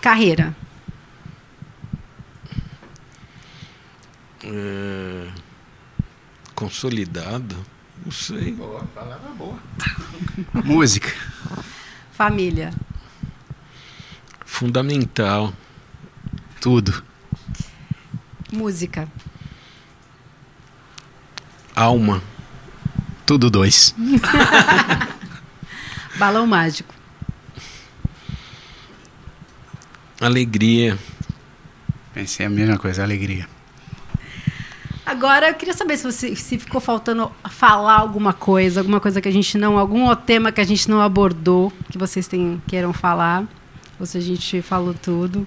Carreira. 0.00 0.56
É 4.42 5.43
consolidado? 6.64 7.54
Não 8.02 8.10
sei. 8.10 8.52
Boa, 8.52 8.82
palavra 8.94 9.30
boa. 9.32 9.58
Música. 10.64 11.12
Família. 12.12 12.72
Fundamental. 14.46 15.52
Tudo. 16.62 17.04
Música. 18.50 19.06
Alma. 21.76 22.22
Tudo 23.26 23.50
dois. 23.50 23.94
Balão 26.16 26.46
mágico. 26.46 26.94
Alegria. 30.18 30.98
Pensei 32.14 32.46
a 32.46 32.48
mesma 32.48 32.78
coisa, 32.78 33.02
alegria. 33.02 33.53
Agora, 35.14 35.50
eu 35.50 35.54
queria 35.54 35.72
saber 35.72 35.96
se, 35.96 36.02
você, 36.02 36.34
se 36.34 36.58
ficou 36.58 36.80
faltando 36.80 37.30
falar 37.48 37.98
alguma 38.00 38.32
coisa, 38.32 38.80
alguma 38.80 38.98
coisa 38.98 39.20
que 39.20 39.28
a 39.28 39.32
gente 39.32 39.56
não, 39.56 39.78
algum 39.78 40.12
tema 40.16 40.50
que 40.50 40.60
a 40.60 40.64
gente 40.64 40.90
não 40.90 41.00
abordou, 41.00 41.72
que 41.88 41.96
vocês 41.96 42.26
têm, 42.26 42.60
queiram 42.66 42.92
falar, 42.92 43.44
ou 43.98 44.04
se 44.04 44.18
a 44.18 44.20
gente 44.20 44.60
falou 44.60 44.92
tudo. 44.92 45.46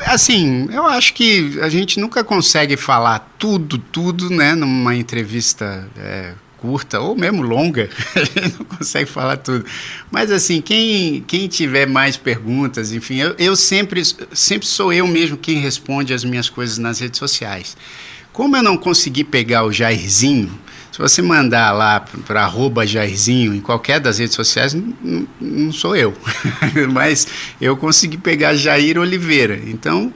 É, 0.00 0.10
assim, 0.10 0.68
eu 0.70 0.86
acho 0.86 1.14
que 1.14 1.58
a 1.62 1.70
gente 1.70 1.98
nunca 1.98 2.22
consegue 2.22 2.76
falar 2.76 3.20
tudo, 3.38 3.78
tudo, 3.78 4.28
né, 4.28 4.54
numa 4.54 4.94
entrevista 4.94 5.88
é, 5.96 6.34
curta 6.58 7.00
ou 7.00 7.16
mesmo 7.16 7.40
longa, 7.40 7.88
a 8.14 8.18
gente 8.22 8.58
não 8.58 8.66
consegue 8.66 9.10
falar 9.10 9.38
tudo. 9.38 9.64
Mas 10.10 10.30
assim, 10.30 10.60
quem, 10.60 11.22
quem 11.22 11.48
tiver 11.48 11.86
mais 11.86 12.18
perguntas, 12.18 12.92
enfim, 12.92 13.16
eu, 13.16 13.34
eu 13.38 13.56
sempre, 13.56 14.02
sempre 14.34 14.68
sou 14.68 14.92
eu 14.92 15.06
mesmo 15.06 15.38
quem 15.38 15.56
responde 15.56 16.12
as 16.12 16.22
minhas 16.22 16.50
coisas 16.50 16.76
nas 16.76 16.98
redes 16.98 17.18
sociais. 17.18 17.74
Como 18.32 18.56
eu 18.56 18.62
não 18.62 18.76
consegui 18.76 19.24
pegar 19.24 19.64
o 19.64 19.72
Jairzinho, 19.72 20.50
se 20.92 20.98
você 20.98 21.22
mandar 21.22 21.72
lá 21.72 22.00
para 22.26 22.42
arroba 22.42 22.86
Jairzinho 22.86 23.54
em 23.54 23.60
qualquer 23.60 24.00
das 24.00 24.18
redes 24.18 24.34
sociais, 24.34 24.74
não, 24.74 25.26
não 25.40 25.72
sou 25.72 25.96
eu. 25.96 26.14
Mas 26.92 27.26
eu 27.60 27.76
consegui 27.76 28.18
pegar 28.18 28.54
Jair 28.54 28.98
Oliveira. 28.98 29.60
Então, 29.66 30.12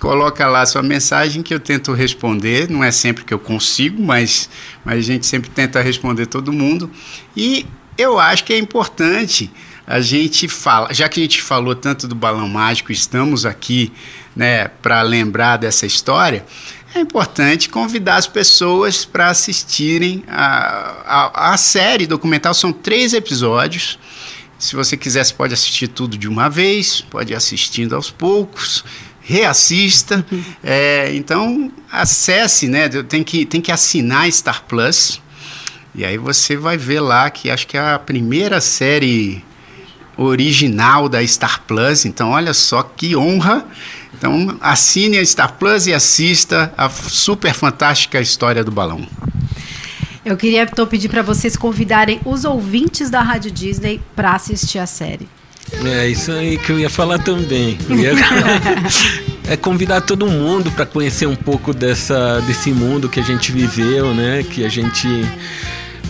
coloca 0.00 0.46
lá 0.48 0.66
sua 0.66 0.82
mensagem 0.82 1.42
que 1.42 1.54
eu 1.54 1.60
tento 1.60 1.92
responder. 1.92 2.68
Não 2.68 2.82
é 2.82 2.90
sempre 2.90 3.24
que 3.24 3.32
eu 3.32 3.38
consigo, 3.38 4.02
mas, 4.02 4.50
mas 4.84 4.98
a 4.98 5.00
gente 5.00 5.26
sempre 5.26 5.48
tenta 5.48 5.80
responder 5.80 6.26
todo 6.26 6.52
mundo. 6.52 6.90
E 7.36 7.64
eu 7.96 8.18
acho 8.18 8.44
que 8.44 8.52
é 8.52 8.58
importante 8.58 9.50
a 9.86 10.00
gente 10.00 10.48
fala, 10.48 10.92
já 10.92 11.08
que 11.08 11.20
a 11.20 11.22
gente 11.22 11.42
falou 11.42 11.74
tanto 11.74 12.06
do 12.06 12.14
balão 12.14 12.48
mágico, 12.48 12.92
estamos 12.92 13.44
aqui, 13.44 13.92
né, 14.34 14.68
para 14.68 15.02
lembrar 15.02 15.56
dessa 15.56 15.86
história 15.86 16.44
é 16.94 17.00
importante 17.00 17.68
convidar 17.68 18.16
as 18.16 18.26
pessoas 18.26 19.04
para 19.04 19.28
assistirem 19.28 20.24
a, 20.28 20.94
a, 21.06 21.52
a, 21.52 21.56
série 21.56 22.06
documental. 22.06 22.52
São 22.52 22.72
três 22.72 23.14
episódios. 23.14 23.98
Se 24.58 24.76
você 24.76 24.96
quiser, 24.96 25.24
você 25.24 25.32
pode 25.34 25.54
assistir 25.54 25.88
tudo 25.88 26.16
de 26.18 26.28
uma 26.28 26.48
vez, 26.48 27.00
pode 27.00 27.32
ir 27.32 27.36
assistindo 27.36 27.96
aos 27.96 28.10
poucos, 28.10 28.84
reassista. 29.20 30.24
É, 30.62 31.14
então, 31.14 31.72
acesse, 31.90 32.68
né? 32.68 32.88
Tem 32.88 33.24
que, 33.24 33.46
tem 33.46 33.60
que 33.60 33.72
assinar 33.72 34.30
Star 34.30 34.64
Plus. 34.64 35.20
E 35.94 36.04
aí 36.04 36.18
você 36.18 36.56
vai 36.56 36.76
ver 36.76 37.00
lá 37.00 37.30
que 37.30 37.50
acho 37.50 37.66
que 37.66 37.76
é 37.76 37.80
a 37.94 37.98
primeira 37.98 38.60
série 38.60 39.42
original 40.16 41.08
da 41.08 41.26
Star 41.26 41.62
Plus. 41.66 42.04
Então, 42.04 42.30
olha 42.30 42.54
só 42.54 42.82
que 42.82 43.16
honra 43.16 43.66
então, 44.22 44.56
assine 44.60 45.18
a 45.18 45.26
Star 45.26 45.54
Plus 45.54 45.88
e 45.88 45.92
assista 45.92 46.72
a 46.78 46.88
super 46.88 47.52
fantástica 47.52 48.20
história 48.20 48.62
do 48.62 48.70
balão. 48.70 49.04
Eu 50.24 50.36
queria 50.36 50.62
então 50.62 50.86
pedir 50.86 51.08
para 51.08 51.22
vocês 51.22 51.56
convidarem 51.56 52.20
os 52.24 52.44
ouvintes 52.44 53.10
da 53.10 53.20
Rádio 53.20 53.50
Disney 53.50 54.00
para 54.14 54.34
assistir 54.34 54.78
a 54.78 54.86
série. 54.86 55.28
É 55.84 56.06
isso 56.06 56.30
aí 56.30 56.56
que 56.56 56.70
eu 56.70 56.78
ia 56.78 56.88
falar 56.88 57.18
também. 57.18 57.76
Ia... 57.90 58.12
é 59.52 59.56
convidar 59.56 60.02
todo 60.02 60.24
mundo 60.28 60.70
para 60.70 60.86
conhecer 60.86 61.26
um 61.26 61.34
pouco 61.34 61.74
dessa, 61.74 62.40
desse 62.42 62.70
mundo 62.70 63.08
que 63.08 63.18
a 63.18 63.24
gente 63.24 63.50
viveu, 63.50 64.14
né? 64.14 64.44
Que 64.44 64.64
a 64.64 64.68
gente 64.68 65.08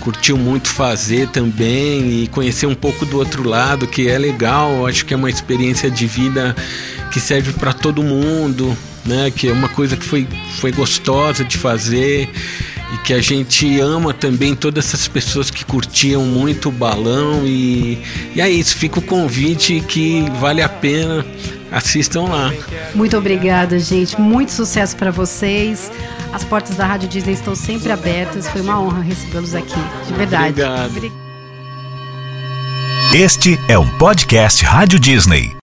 curtiu 0.03 0.37
muito 0.37 0.69
fazer 0.69 1.29
também 1.29 2.23
e 2.23 2.27
conhecer 2.27 2.67
um 2.67 2.75
pouco 2.75 3.07
do 3.07 3.19
outro 3.19 3.49
lado, 3.49 3.87
que 3.87 4.09
é 4.09 4.19
legal. 4.19 4.87
Acho 4.87 5.07
que 5.07 5.15
é 5.15 5.17
uma 5.17 5.31
experiência 5.31 5.89
de 5.89 6.07
vida 6.07 6.57
que 7.13 7.21
serve 7.21 7.53
para 7.53 7.73
todo 7.73 8.03
mundo, 8.03 8.77
né? 9.05 9.31
Que 9.31 9.49
é 9.49 9.53
uma 9.53 9.69
coisa 9.69 9.97
que 9.97 10.05
foi, 10.05 10.27
foi 10.59 10.73
gostosa 10.73 11.45
de 11.45 11.57
fazer 11.57 12.29
e 12.93 12.99
que 13.05 13.15
a 13.15 13.23
gente 13.23 13.81
ama 13.81 14.13
também 14.13 14.57
todas 14.57 14.87
essas 14.87 15.07
pessoas 15.07 15.51
que 15.51 15.65
curtiam 15.65 16.25
muito 16.25 16.69
o 16.69 16.73
balão 16.73 17.47
e, 17.47 17.99
e 18.35 18.41
é 18.41 18.51
isso, 18.51 18.77
fica 18.77 18.99
o 18.99 19.03
convite 19.03 19.83
que 19.87 20.27
vale 20.41 20.61
a 20.61 20.69
pena 20.69 21.25
assistam 21.73 22.25
lá. 22.25 22.53
Muito 22.95 23.17
obrigada, 23.17 23.79
gente. 23.79 24.21
Muito 24.21 24.53
sucesso 24.53 24.97
para 24.97 25.11
vocês. 25.11 25.91
As 26.33 26.45
portas 26.45 26.77
da 26.77 26.87
Rádio 26.87 27.09
Disney 27.09 27.33
estão 27.33 27.55
sempre 27.55 27.91
abertas. 27.91 28.49
Foi 28.49 28.61
uma 28.61 28.81
honra 28.81 29.01
recebê-los 29.01 29.55
aqui, 29.55 29.81
de 30.07 30.13
verdade. 30.15 30.63
Obrigado. 30.63 31.13
Este 33.15 33.59
é 33.69 33.79
um 33.79 33.89
podcast 33.99 34.65
Rádio 34.65 34.99
Disney. 34.99 35.51